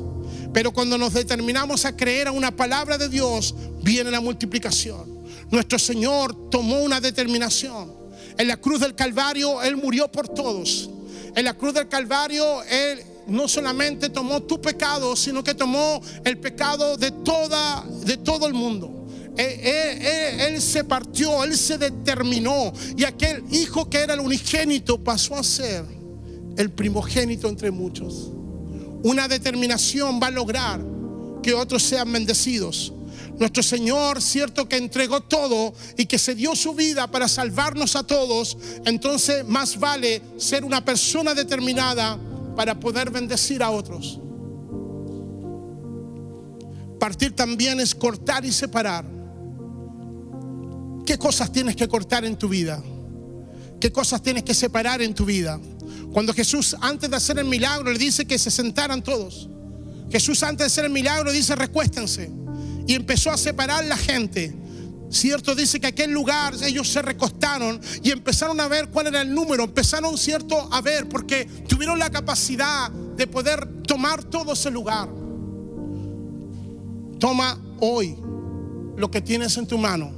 Pero 0.52 0.72
cuando 0.72 0.96
nos 0.96 1.12
determinamos 1.12 1.84
a 1.84 1.96
creer 1.96 2.28
a 2.28 2.32
una 2.32 2.54
palabra 2.54 2.96
de 2.98 3.08
Dios, 3.08 3.54
viene 3.82 4.10
la 4.10 4.20
multiplicación. 4.20 5.18
Nuestro 5.50 5.78
Señor 5.78 6.50
tomó 6.50 6.82
una 6.82 7.00
determinación. 7.00 7.92
En 8.38 8.46
la 8.46 8.56
cruz 8.56 8.80
del 8.80 8.94
Calvario, 8.94 9.60
Él 9.62 9.76
murió 9.76 10.10
por 10.10 10.28
todos. 10.28 10.88
En 11.34 11.44
la 11.44 11.54
cruz 11.54 11.74
del 11.74 11.88
Calvario, 11.88 12.62
Él 12.62 13.02
no 13.28 13.46
solamente 13.46 14.08
tomó 14.08 14.42
tu 14.42 14.60
pecado, 14.60 15.14
sino 15.14 15.44
que 15.44 15.54
tomó 15.54 16.00
el 16.24 16.38
pecado 16.38 16.96
de, 16.96 17.10
toda, 17.10 17.84
de 18.04 18.16
todo 18.16 18.46
el 18.46 18.54
mundo. 18.54 18.94
Él, 19.36 20.60
se 20.60 20.82
partió, 20.82 21.44
él 21.44 21.56
se 21.56 21.78
determinó 21.78 22.72
y 22.96 23.04
aquel 23.04 23.44
hijo 23.52 23.88
que 23.88 23.98
era 23.98 24.14
el 24.14 24.20
unigénito 24.20 24.98
pasó 24.98 25.36
a 25.36 25.44
ser 25.44 25.84
el 26.56 26.70
primogénito 26.70 27.48
entre 27.48 27.70
muchos. 27.70 28.32
Una 29.04 29.28
determinación 29.28 30.18
va 30.20 30.26
a 30.26 30.30
lograr 30.32 30.80
que 31.40 31.54
otros 31.54 31.84
sean 31.84 32.12
bendecidos. 32.12 32.92
Nuestro 33.38 33.62
Señor, 33.62 34.20
cierto 34.20 34.68
que 34.68 34.76
entregó 34.76 35.20
todo 35.20 35.72
y 35.96 36.06
que 36.06 36.18
se 36.18 36.34
dio 36.34 36.56
su 36.56 36.74
vida 36.74 37.08
para 37.08 37.28
salvarnos 37.28 37.94
a 37.94 38.02
todos, 38.02 38.58
entonces 38.84 39.46
más 39.46 39.78
vale 39.78 40.20
ser 40.36 40.64
una 40.64 40.84
persona 40.84 41.34
determinada 41.34 42.18
para 42.58 42.80
poder 42.80 43.08
bendecir 43.08 43.62
a 43.62 43.70
otros. 43.70 44.18
Partir 46.98 47.30
también 47.36 47.78
es 47.78 47.94
cortar 47.94 48.44
y 48.44 48.50
separar. 48.50 49.04
¿Qué 51.06 51.16
cosas 51.16 51.52
tienes 51.52 51.76
que 51.76 51.86
cortar 51.86 52.24
en 52.24 52.36
tu 52.36 52.48
vida? 52.48 52.82
¿Qué 53.78 53.92
cosas 53.92 54.20
tienes 54.20 54.42
que 54.42 54.54
separar 54.54 55.00
en 55.02 55.14
tu 55.14 55.24
vida? 55.24 55.60
Cuando 56.12 56.34
Jesús 56.34 56.74
antes 56.80 57.08
de 57.08 57.14
hacer 57.14 57.38
el 57.38 57.44
milagro 57.44 57.92
le 57.92 57.98
dice 57.98 58.26
que 58.26 58.36
se 58.40 58.50
sentaran 58.50 59.04
todos. 59.04 59.48
Jesús 60.10 60.42
antes 60.42 60.58
de 60.58 60.66
hacer 60.66 60.86
el 60.86 60.90
milagro 60.90 61.30
dice 61.30 61.54
recuéstense. 61.54 62.28
Y 62.88 62.94
empezó 62.94 63.30
a 63.30 63.36
separar 63.36 63.84
la 63.84 63.96
gente. 63.96 64.52
Cierto, 65.10 65.54
dice 65.54 65.80
que 65.80 65.86
aquel 65.86 66.10
lugar 66.10 66.54
ellos 66.62 66.88
se 66.88 67.00
recostaron 67.00 67.80
y 68.02 68.10
empezaron 68.10 68.60
a 68.60 68.68
ver 68.68 68.88
cuál 68.88 69.06
era 69.06 69.22
el 69.22 69.34
número, 69.34 69.64
empezaron, 69.64 70.18
cierto, 70.18 70.68
a 70.70 70.82
ver 70.82 71.08
porque 71.08 71.46
tuvieron 71.66 71.98
la 71.98 72.10
capacidad 72.10 72.90
de 72.90 73.26
poder 73.26 73.82
tomar 73.82 74.22
todo 74.24 74.52
ese 74.52 74.70
lugar. 74.70 75.08
Toma 77.18 77.58
hoy 77.80 78.16
lo 78.96 79.10
que 79.10 79.20
tienes 79.22 79.56
en 79.56 79.66
tu 79.66 79.78
mano 79.78 80.12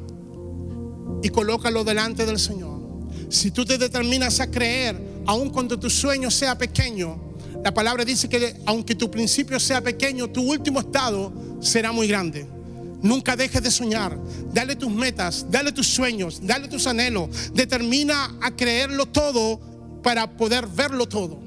y 1.22 1.28
colócalo 1.28 1.84
delante 1.84 2.26
del 2.26 2.38
Señor. 2.38 2.80
Si 3.28 3.52
tú 3.52 3.64
te 3.64 3.78
determinas 3.78 4.40
a 4.40 4.50
creer, 4.50 5.22
aun 5.26 5.50
cuando 5.50 5.78
tu 5.78 5.88
sueño 5.88 6.30
sea 6.32 6.58
pequeño, 6.58 7.30
la 7.64 7.72
palabra 7.72 8.04
dice 8.04 8.28
que 8.28 8.56
aunque 8.66 8.96
tu 8.96 9.10
principio 9.10 9.60
sea 9.60 9.80
pequeño, 9.80 10.28
tu 10.28 10.42
último 10.42 10.80
estado 10.80 11.32
será 11.60 11.92
muy 11.92 12.08
grande. 12.08 12.59
Nunca 13.02 13.36
dejes 13.36 13.62
de 13.62 13.70
soñar. 13.70 14.18
Dale 14.52 14.76
tus 14.76 14.90
metas, 14.90 15.46
dale 15.50 15.72
tus 15.72 15.86
sueños, 15.86 16.40
dale 16.42 16.68
tus 16.68 16.86
anhelos. 16.86 17.52
Determina 17.54 18.36
a 18.40 18.50
creerlo 18.50 19.06
todo 19.06 19.60
para 20.02 20.36
poder 20.36 20.66
verlo 20.66 21.06
todo. 21.06 21.38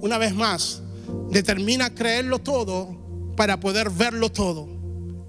Una 0.00 0.18
vez 0.18 0.34
más, 0.34 0.82
determina 1.30 1.86
a 1.86 1.94
creerlo 1.94 2.38
todo 2.38 3.34
para 3.36 3.60
poder 3.60 3.90
verlo 3.90 4.30
todo. 4.30 4.68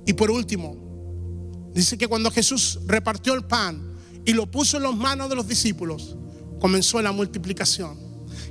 Y 0.05 0.13
por 0.13 0.31
último, 0.31 0.75
dice 1.73 1.97
que 1.97 2.07
cuando 2.07 2.31
Jesús 2.31 2.79
repartió 2.85 3.33
el 3.33 3.45
pan 3.45 3.93
y 4.25 4.33
lo 4.33 4.49
puso 4.49 4.77
en 4.77 4.83
las 4.83 4.95
manos 4.95 5.29
de 5.29 5.35
los 5.35 5.47
discípulos, 5.47 6.15
comenzó 6.59 7.01
la 7.01 7.11
multiplicación. 7.11 7.97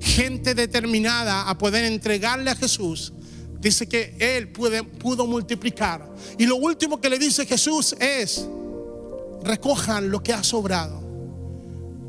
Gente 0.01 0.55
determinada 0.55 1.49
a 1.49 1.59
poder 1.59 1.85
entregarle 1.85 2.51
a 2.51 2.57
Jesús 2.57 3.13
dice 3.61 3.89
que 3.89 4.15
Él 4.19 4.49
pudo 4.51 5.27
multiplicar. 5.27 6.09
Y 6.39 6.47
lo 6.47 6.57
último 6.57 7.01
que 7.01 7.11
le 7.11 7.19
dice 7.19 7.47
Jesús 7.47 7.95
es, 7.99 8.47
recojan 9.43 10.11
lo 10.11 10.23
que 10.23 10.33
ha 10.33 10.43
sobrado. 10.43 11.07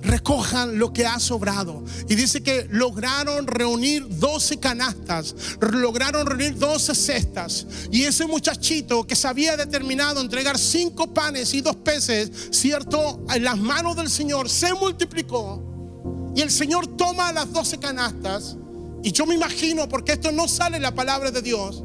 Recojan 0.01 0.79
lo 0.79 0.93
que 0.93 1.05
ha 1.05 1.19
sobrado. 1.19 1.83
Y 2.07 2.15
dice 2.15 2.41
que 2.41 2.67
lograron 2.69 3.47
reunir 3.47 4.07
12 4.07 4.57
canastas, 4.57 5.35
lograron 5.59 6.25
reunir 6.25 6.57
12 6.57 6.95
cestas. 6.95 7.67
Y 7.91 8.03
ese 8.03 8.25
muchachito 8.25 9.05
que 9.05 9.15
se 9.15 9.27
había 9.27 9.57
determinado 9.57 10.21
entregar 10.21 10.57
cinco 10.57 11.13
panes 11.13 11.53
y 11.53 11.62
dos 11.62 11.75
peces, 11.77 12.31
cierto, 12.51 13.25
en 13.33 13.43
las 13.43 13.57
manos 13.57 13.97
del 13.97 14.09
Señor, 14.09 14.49
se 14.49 14.73
multiplicó. 14.73 15.62
Y 16.33 16.41
el 16.41 16.51
Señor 16.51 16.88
toma 16.95 17.33
las 17.33 17.51
12 17.51 17.79
canastas 17.79 18.55
y 19.03 19.12
yo 19.12 19.25
me 19.25 19.35
imagino, 19.35 19.88
porque 19.88 20.13
esto 20.13 20.31
no 20.31 20.47
sale 20.47 20.77
en 20.77 20.83
la 20.83 20.93
palabra 20.93 21.31
de 21.31 21.41
Dios, 21.41 21.83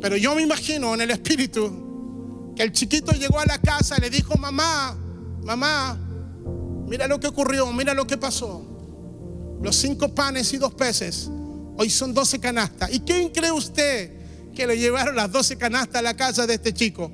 pero 0.00 0.16
yo 0.16 0.34
me 0.34 0.42
imagino 0.42 0.94
en 0.94 1.00
el 1.00 1.10
espíritu 1.10 2.52
que 2.56 2.62
el 2.62 2.72
chiquito 2.72 3.12
llegó 3.12 3.40
a 3.40 3.46
la 3.46 3.58
casa 3.58 3.96
y 3.98 4.00
le 4.00 4.10
dijo, 4.10 4.36
mamá, 4.36 4.96
mamá, 5.42 5.98
mira 6.86 7.06
lo 7.06 7.18
que 7.20 7.28
ocurrió, 7.28 7.72
mira 7.72 7.94
lo 7.94 8.06
que 8.06 8.16
pasó. 8.16 8.64
Los 9.62 9.76
cinco 9.76 10.14
panes 10.14 10.52
y 10.52 10.58
dos 10.58 10.74
peces, 10.74 11.30
hoy 11.76 11.88
son 11.88 12.12
doce 12.12 12.38
canastas. 12.38 12.92
¿Y 12.92 13.00
quién 13.00 13.30
cree 13.30 13.50
usted 13.50 14.24
que 14.54 14.66
le 14.66 14.78
llevaron 14.78 15.16
las 15.16 15.30
12 15.30 15.56
canastas 15.58 15.96
a 15.96 16.02
la 16.02 16.14
casa 16.14 16.46
de 16.46 16.54
este 16.54 16.72
chico. 16.72 17.10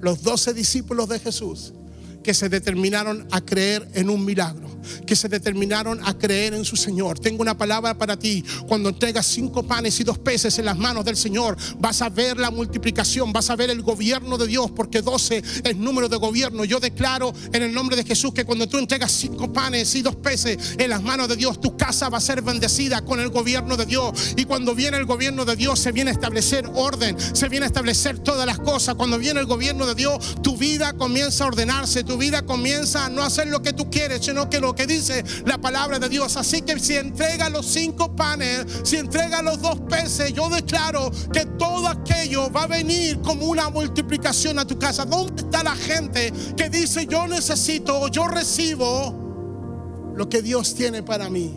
Los 0.00 0.22
12 0.22 0.54
discípulos 0.54 1.08
de 1.08 1.18
Jesús 1.18 1.74
que 2.22 2.34
se 2.34 2.48
determinaron 2.48 3.26
a 3.30 3.40
creer 3.40 3.88
en 3.94 4.10
un 4.10 4.24
milagro, 4.24 4.68
que 5.06 5.16
se 5.16 5.28
determinaron 5.28 6.00
a 6.06 6.16
creer 6.16 6.54
en 6.54 6.64
su 6.64 6.76
Señor. 6.76 7.18
Tengo 7.18 7.42
una 7.42 7.56
palabra 7.56 7.96
para 7.96 8.18
ti. 8.18 8.44
Cuando 8.66 8.88
entregas 8.88 9.26
cinco 9.26 9.62
panes 9.62 9.98
y 10.00 10.04
dos 10.04 10.18
peces 10.18 10.58
en 10.58 10.66
las 10.66 10.78
manos 10.78 11.04
del 11.04 11.16
Señor, 11.16 11.56
vas 11.78 12.02
a 12.02 12.08
ver 12.08 12.38
la 12.38 12.50
multiplicación, 12.50 13.32
vas 13.32 13.50
a 13.50 13.56
ver 13.56 13.70
el 13.70 13.82
gobierno 13.82 14.38
de 14.38 14.46
Dios, 14.46 14.70
porque 14.70 15.02
12 15.02 15.42
es 15.64 15.76
número 15.76 16.08
de 16.08 16.16
gobierno. 16.16 16.64
Yo 16.64 16.80
declaro 16.80 17.32
en 17.52 17.62
el 17.62 17.72
nombre 17.72 17.96
de 17.96 18.04
Jesús 18.04 18.32
que 18.34 18.44
cuando 18.44 18.68
tú 18.68 18.78
entregas 18.78 19.12
cinco 19.12 19.52
panes 19.52 19.94
y 19.94 20.02
dos 20.02 20.16
peces 20.16 20.76
en 20.78 20.90
las 20.90 21.02
manos 21.02 21.28
de 21.28 21.36
Dios, 21.36 21.60
tu 21.60 21.76
casa 21.76 22.08
va 22.08 22.18
a 22.18 22.20
ser 22.20 22.42
bendecida 22.42 23.02
con 23.02 23.20
el 23.20 23.30
gobierno 23.30 23.76
de 23.76 23.86
Dios. 23.86 24.34
Y 24.36 24.44
cuando 24.44 24.74
viene 24.74 24.96
el 24.96 25.06
gobierno 25.06 25.44
de 25.44 25.56
Dios, 25.56 25.78
se 25.78 25.92
viene 25.92 26.10
a 26.10 26.14
establecer 26.14 26.68
orden, 26.74 27.16
se 27.34 27.48
viene 27.48 27.64
a 27.64 27.68
establecer 27.68 28.18
todas 28.18 28.46
las 28.46 28.58
cosas. 28.58 28.94
Cuando 28.94 29.18
viene 29.18 29.40
el 29.40 29.46
gobierno 29.46 29.86
de 29.86 29.94
Dios, 29.94 30.36
tu 30.42 30.56
vida 30.56 30.92
comienza 30.92 31.44
a 31.44 31.48
ordenarse 31.48 32.04
tu 32.10 32.18
vida 32.18 32.42
comienza 32.42 33.06
a 33.06 33.08
no 33.08 33.22
hacer 33.22 33.46
lo 33.46 33.62
que 33.62 33.72
tú 33.72 33.88
quieres, 33.88 34.24
sino 34.24 34.50
que 34.50 34.58
lo 34.58 34.74
que 34.74 34.84
dice 34.84 35.24
la 35.44 35.58
palabra 35.58 36.00
de 36.00 36.08
Dios. 36.08 36.36
Así 36.36 36.60
que 36.62 36.76
si 36.80 36.96
entrega 36.96 37.48
los 37.48 37.66
cinco 37.66 38.16
panes, 38.16 38.66
si 38.82 38.96
entrega 38.96 39.42
los 39.42 39.62
dos 39.62 39.78
peces, 39.88 40.32
yo 40.32 40.48
declaro 40.48 41.12
que 41.32 41.46
todo 41.46 41.86
aquello 41.86 42.50
va 42.50 42.64
a 42.64 42.66
venir 42.66 43.20
como 43.20 43.46
una 43.46 43.70
multiplicación 43.70 44.58
a 44.58 44.66
tu 44.66 44.76
casa. 44.76 45.04
¿Dónde 45.04 45.42
está 45.42 45.62
la 45.62 45.76
gente 45.76 46.32
que 46.56 46.68
dice 46.68 47.06
yo 47.06 47.28
necesito, 47.28 48.08
yo 48.08 48.26
recibo 48.26 50.12
lo 50.16 50.28
que 50.28 50.42
Dios 50.42 50.74
tiene 50.74 51.04
para 51.04 51.30
mí? 51.30 51.56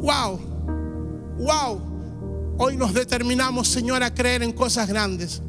Wow, 0.00 0.38
wow. 1.40 2.54
Hoy 2.58 2.76
nos 2.76 2.94
determinamos, 2.94 3.66
Señor, 3.66 4.04
a 4.04 4.14
creer 4.14 4.44
en 4.44 4.52
cosas 4.52 4.86
grandes. 4.86 5.42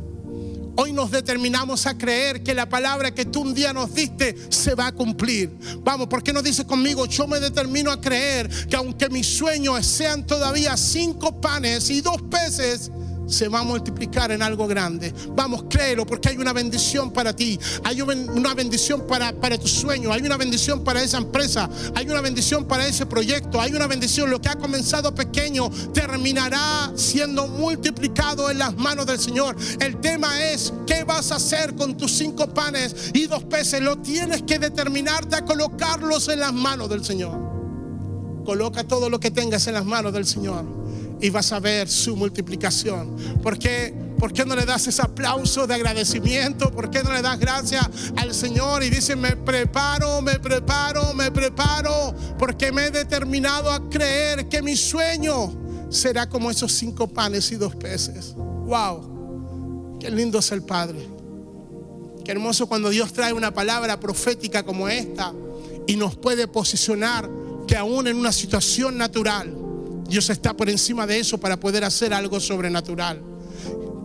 Hoy 0.80 0.94
nos 0.94 1.10
determinamos 1.10 1.88
a 1.88 1.98
creer 1.98 2.44
que 2.44 2.54
la 2.54 2.70
palabra 2.70 3.10
que 3.10 3.26
tú 3.26 3.42
un 3.42 3.56
día 3.56 3.74
nos 3.74 3.96
diste 3.96 4.36
se 4.50 4.76
va 4.76 4.86
a 4.86 4.92
cumplir. 4.92 5.58
Vamos, 5.80 6.06
¿por 6.06 6.22
qué 6.22 6.32
no 6.32 6.44
dices 6.44 6.66
conmigo? 6.66 7.08
Yo 7.08 7.26
me 7.26 7.40
determino 7.40 7.92
a 7.92 8.00
creer 8.00 8.48
que 8.68 8.76
aunque 8.76 9.10
mis 9.10 9.26
sueños 9.26 9.84
sean 9.88 10.28
todavía 10.28 10.78
cinco 10.78 11.42
panes 11.42 11.90
y 11.90 12.02
dos 12.02 12.22
peces, 12.30 12.92
se 13.28 13.48
va 13.48 13.60
a 13.60 13.64
multiplicar 13.64 14.32
en 14.32 14.42
algo 14.42 14.68
grande. 14.68 15.14
Vamos, 15.30 15.66
créelo, 15.70 16.06
porque 16.06 16.30
hay 16.30 16.38
una 16.38 16.54
bendición 16.54 17.12
para 17.12 17.36
ti. 17.36 17.60
Hay 17.84 18.02
una 18.02 18.54
bendición 18.54 19.06
para, 19.06 19.34
para 19.34 19.58
tu 19.58 19.68
sueño. 19.68 20.12
Hay 20.12 20.22
una 20.22 20.38
bendición 20.38 20.84
para 20.84 21.04
esa 21.04 21.18
empresa. 21.18 21.70
Hay 21.96 22.10
una 22.10 22.22
bendición 22.22 22.66
para 22.66 22.88
ese 22.88 23.06
proyecto. 23.06 23.60
Hay 23.60 23.74
una 23.74 23.88
bendición. 23.88 24.30
Lo 24.30 24.42
que 24.42 24.50
ha 24.50 24.56
comenzado 24.56 25.14
pequeño 25.14 25.70
terminará 25.94 26.92
siendo 26.96 27.48
multiplicado 27.48 28.50
en 28.50 28.60
las 28.60 28.76
manos 28.78 29.06
del 29.06 29.20
Señor. 29.20 29.56
El 29.80 29.98
tema 29.98 30.44
es, 30.44 30.74
¿qué 30.86 31.04
vas 31.04 31.32
a 31.32 31.36
hacer 31.36 31.76
con 31.76 31.98
tus 31.98 32.12
cinco 32.12 32.48
panes 32.54 33.12
y 33.14 33.28
dos 33.28 33.44
peces? 33.44 33.82
Lo 33.82 33.98
tienes 33.98 34.44
que 34.44 34.60
determinarte 34.60 35.36
a 35.36 35.46
colocarlos 35.46 36.28
en 36.30 36.40
las 36.40 36.54
manos 36.54 36.90
del 36.90 37.04
Señor. 37.04 37.38
Coloca 38.46 38.86
todo 38.86 39.10
lo 39.10 39.20
que 39.20 39.30
tengas 39.30 39.68
en 39.68 39.74
las 39.74 39.86
manos 39.86 40.14
del 40.14 40.26
Señor 40.26 40.77
y 41.22 41.30
vas 41.30 41.52
a 41.52 41.60
ver 41.60 41.90
su 41.90 42.16
multiplicación. 42.16 43.16
¿Por 43.42 43.58
qué, 43.58 43.94
¿Por 44.20 44.34
qué 44.34 44.46
no 44.46 44.56
le 44.56 44.66
das 44.66 44.88
ese 44.88 45.02
aplauso 45.02 45.68
de 45.68 45.76
agradecimiento? 45.76 46.72
¿Por 46.72 46.90
qué 46.90 47.04
no 47.04 47.12
le 47.12 47.22
das 47.22 47.40
gracias 47.40 47.88
al 48.16 48.34
Señor 48.34 48.84
y 48.84 48.90
dice, 48.90 49.16
me 49.16 49.36
preparo, 49.36 50.22
me 50.22 50.40
preparo, 50.40 51.14
me 51.14 51.32
preparo? 51.32 52.14
Porque 52.38 52.72
me 52.72 52.86
he 52.86 52.92
determinado 52.92 53.72
a 53.72 53.90
creer 53.90 54.48
que 54.48 54.62
mi 54.62 54.76
sueño 54.76 55.54
será 55.90 56.28
como 56.28 56.52
esos 56.52 56.72
cinco 56.72 57.08
panes 57.08 57.52
y 57.52 57.56
dos 57.56 57.76
peces. 57.76 58.34
¡Wow! 58.36 59.98
Qué 60.00 60.10
lindo 60.12 60.40
es 60.40 60.52
el 60.52 60.64
Padre. 60.64 61.08
Qué 62.24 62.32
hermoso 62.32 62.68
cuando 62.68 62.90
Dios 62.90 63.14
trae 63.14 63.34
una 63.34 63.54
palabra 63.54 64.00
profética 64.00 64.64
como 64.64 64.90
esta 64.90 65.34
y 65.88 65.96
nos 65.96 66.18
puede 66.18 66.48
posicionar 66.48 67.30
que 67.66 67.78
aún 67.78 68.08
en 68.08 68.18
una 68.18 68.32
situación 68.32 68.98
natural, 68.98 69.56
Dios 70.08 70.30
está 70.30 70.56
por 70.56 70.70
encima 70.70 71.06
de 71.06 71.20
eso 71.20 71.38
para 71.38 71.60
poder 71.60 71.84
hacer 71.84 72.14
algo 72.14 72.40
sobrenatural. 72.40 73.22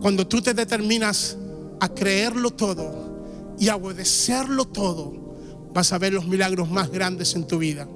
Cuando 0.01 0.27
tú 0.27 0.41
te 0.41 0.53
determinas 0.53 1.37
a 1.79 1.89
creerlo 1.89 2.51
todo 2.51 3.55
y 3.59 3.69
a 3.69 3.75
obedecerlo 3.75 4.65
todo, 4.65 5.13
vas 5.73 5.93
a 5.93 5.97
ver 5.97 6.13
los 6.13 6.27
milagros 6.27 6.69
más 6.69 6.91
grandes 6.91 7.35
en 7.35 7.47
tu 7.47 7.57
vida. 7.57 7.87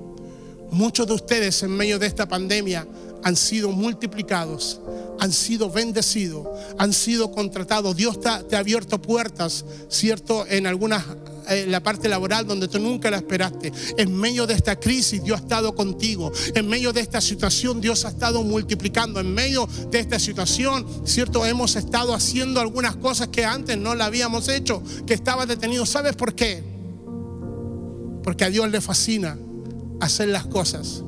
Muchos 0.71 1.07
de 1.07 1.13
ustedes 1.13 1.63
en 1.63 1.71
medio 1.71 1.99
de 1.99 2.07
esta 2.07 2.27
pandemia 2.27 2.87
han 3.23 3.35
sido 3.35 3.71
multiplicados, 3.71 4.79
han 5.19 5.31
sido 5.31 5.69
bendecidos, 5.69 6.47
han 6.77 6.93
sido 6.93 7.31
contratados. 7.31 7.95
Dios 7.95 8.19
te, 8.19 8.55
ha 8.55 8.59
abierto 8.59 9.01
puertas, 9.01 9.65
¿cierto? 9.89 10.45
En 10.47 10.67
algunas 10.67 11.03
en 11.49 11.71
la 11.71 11.81
parte 11.81 12.09
laboral 12.09 12.45
donde 12.45 12.67
tú 12.67 12.79
nunca 12.79 13.09
la 13.09 13.17
esperaste. 13.17 13.71
En 13.97 14.13
medio 14.13 14.47
de 14.47 14.53
esta 14.53 14.79
crisis 14.79 15.23
Dios 15.23 15.39
ha 15.39 15.43
estado 15.43 15.75
contigo. 15.75 16.31
En 16.53 16.67
medio 16.67 16.93
de 16.93 17.01
esta 17.01 17.21
situación 17.21 17.81
Dios 17.81 18.05
ha 18.05 18.09
estado 18.09 18.43
multiplicando. 18.43 19.19
En 19.19 19.33
medio 19.33 19.67
de 19.89 19.99
esta 19.99 20.19
situación, 20.19 20.85
cierto, 21.05 21.45
hemos 21.45 21.75
estado 21.75 22.13
haciendo 22.13 22.59
algunas 22.59 22.95
cosas 22.95 23.29
que 23.29 23.45
antes 23.45 23.77
no 23.77 23.95
la 23.95 24.05
habíamos 24.05 24.47
hecho, 24.49 24.83
que 25.05 25.13
estaba 25.13 25.45
detenido. 25.45 25.85
¿Sabes 25.85 26.15
por 26.15 26.35
qué? 26.35 26.63
Porque 28.23 28.45
a 28.45 28.49
Dios 28.49 28.69
le 28.69 28.81
fascina 28.81 29.37
hacer 29.99 30.29
las 30.29 30.45
cosas 30.45 31.03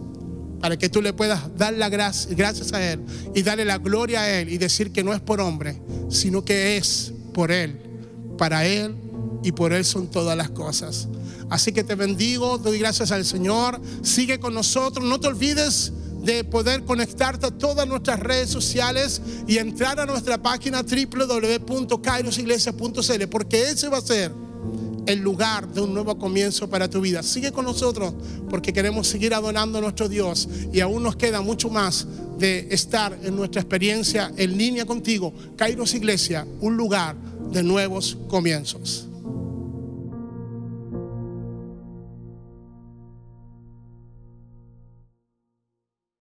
para 0.60 0.78
que 0.78 0.89
tú 0.89 1.02
le 1.02 1.13
puedas 1.13 1.58
dar 1.58 1.73
las 1.73 1.89
gracias 1.89 2.73
a 2.73 2.91
Él 2.91 3.02
y 3.34 3.43
darle 3.43 3.65
la 3.65 3.78
gloria 3.78 4.21
a 4.21 4.39
Él 4.39 4.49
y 4.49 4.58
decir 4.58 4.91
que 4.91 5.04
no 5.04 5.13
es 5.13 5.21
por 5.21 5.39
hombre, 5.39 5.82
sino 6.10 6.43
que 6.43 6.78
es 6.78 7.13
por 7.34 7.52
Él, 7.52 7.80
para 8.38 8.65
Él 8.65 8.95
y 9.43 9.52
por 9.52 9.73
Él 9.73 9.86
son 9.86 10.08
todas 10.08 10.38
las 10.38 10.49
cosas. 10.49 11.08
Así 11.49 11.71
que 11.71 11.84
te 11.84 11.95
bendigo, 11.95 12.58
doy 12.58 12.80
gracias 12.80 13.12
al 13.12 13.25
Señor, 13.25 13.80
sigue 14.02 14.39
con 14.39 14.54
nosotros, 14.54 15.06
no 15.06 15.19
te 15.19 15.28
olvides 15.28 15.91
de 16.21 16.43
poder 16.43 16.84
conectarte 16.84 17.45
a 17.47 17.52
todas 17.52 17.88
nuestras 17.88 18.19
redes 18.19 18.49
sociales 18.49 19.21
y 19.47 19.58
entrar 19.58 19.97
a 19.99 20.06
nuestra 20.06 20.39
página 20.41 20.84
www.kairosiglesia.cl, 20.84 23.28
porque 23.30 23.69
ese 23.69 23.89
va 23.89 23.97
a 23.97 24.02
ser 24.02 24.32
el 25.06 25.19
lugar 25.19 25.71
de 25.73 25.82
un 25.82 25.93
nuevo 25.93 26.17
comienzo 26.17 26.69
para 26.69 26.89
tu 26.89 27.02
vida. 27.02 27.21
Sigue 27.23 27.52
con 27.52 27.65
nosotros 27.65 28.13
porque 28.49 28.71
queremos 28.71 29.08
seguir 29.08 29.34
adorando 29.34 29.80
a 29.80 29.82
nuestro 29.82 30.08
Dios 30.08 30.47
y 30.71 30.80
aún 30.82 31.02
nos 31.02 31.15
queda 31.15 31.41
mucho 31.41 31.69
más 31.69 32.06
de 32.38 32.67
estar 32.69 33.17
en 33.23 33.36
nuestra 33.36 33.62
experiencia 33.62 34.32
en 34.38 34.56
línea 34.58 34.86
contigo. 34.86 35.34
Kairos 35.56 35.95
Iglesia, 35.95 36.45
un 36.62 36.78
lugar 36.78 37.15
de 37.52 37.63
nuevos 37.63 38.17
comienzos. 38.28 39.09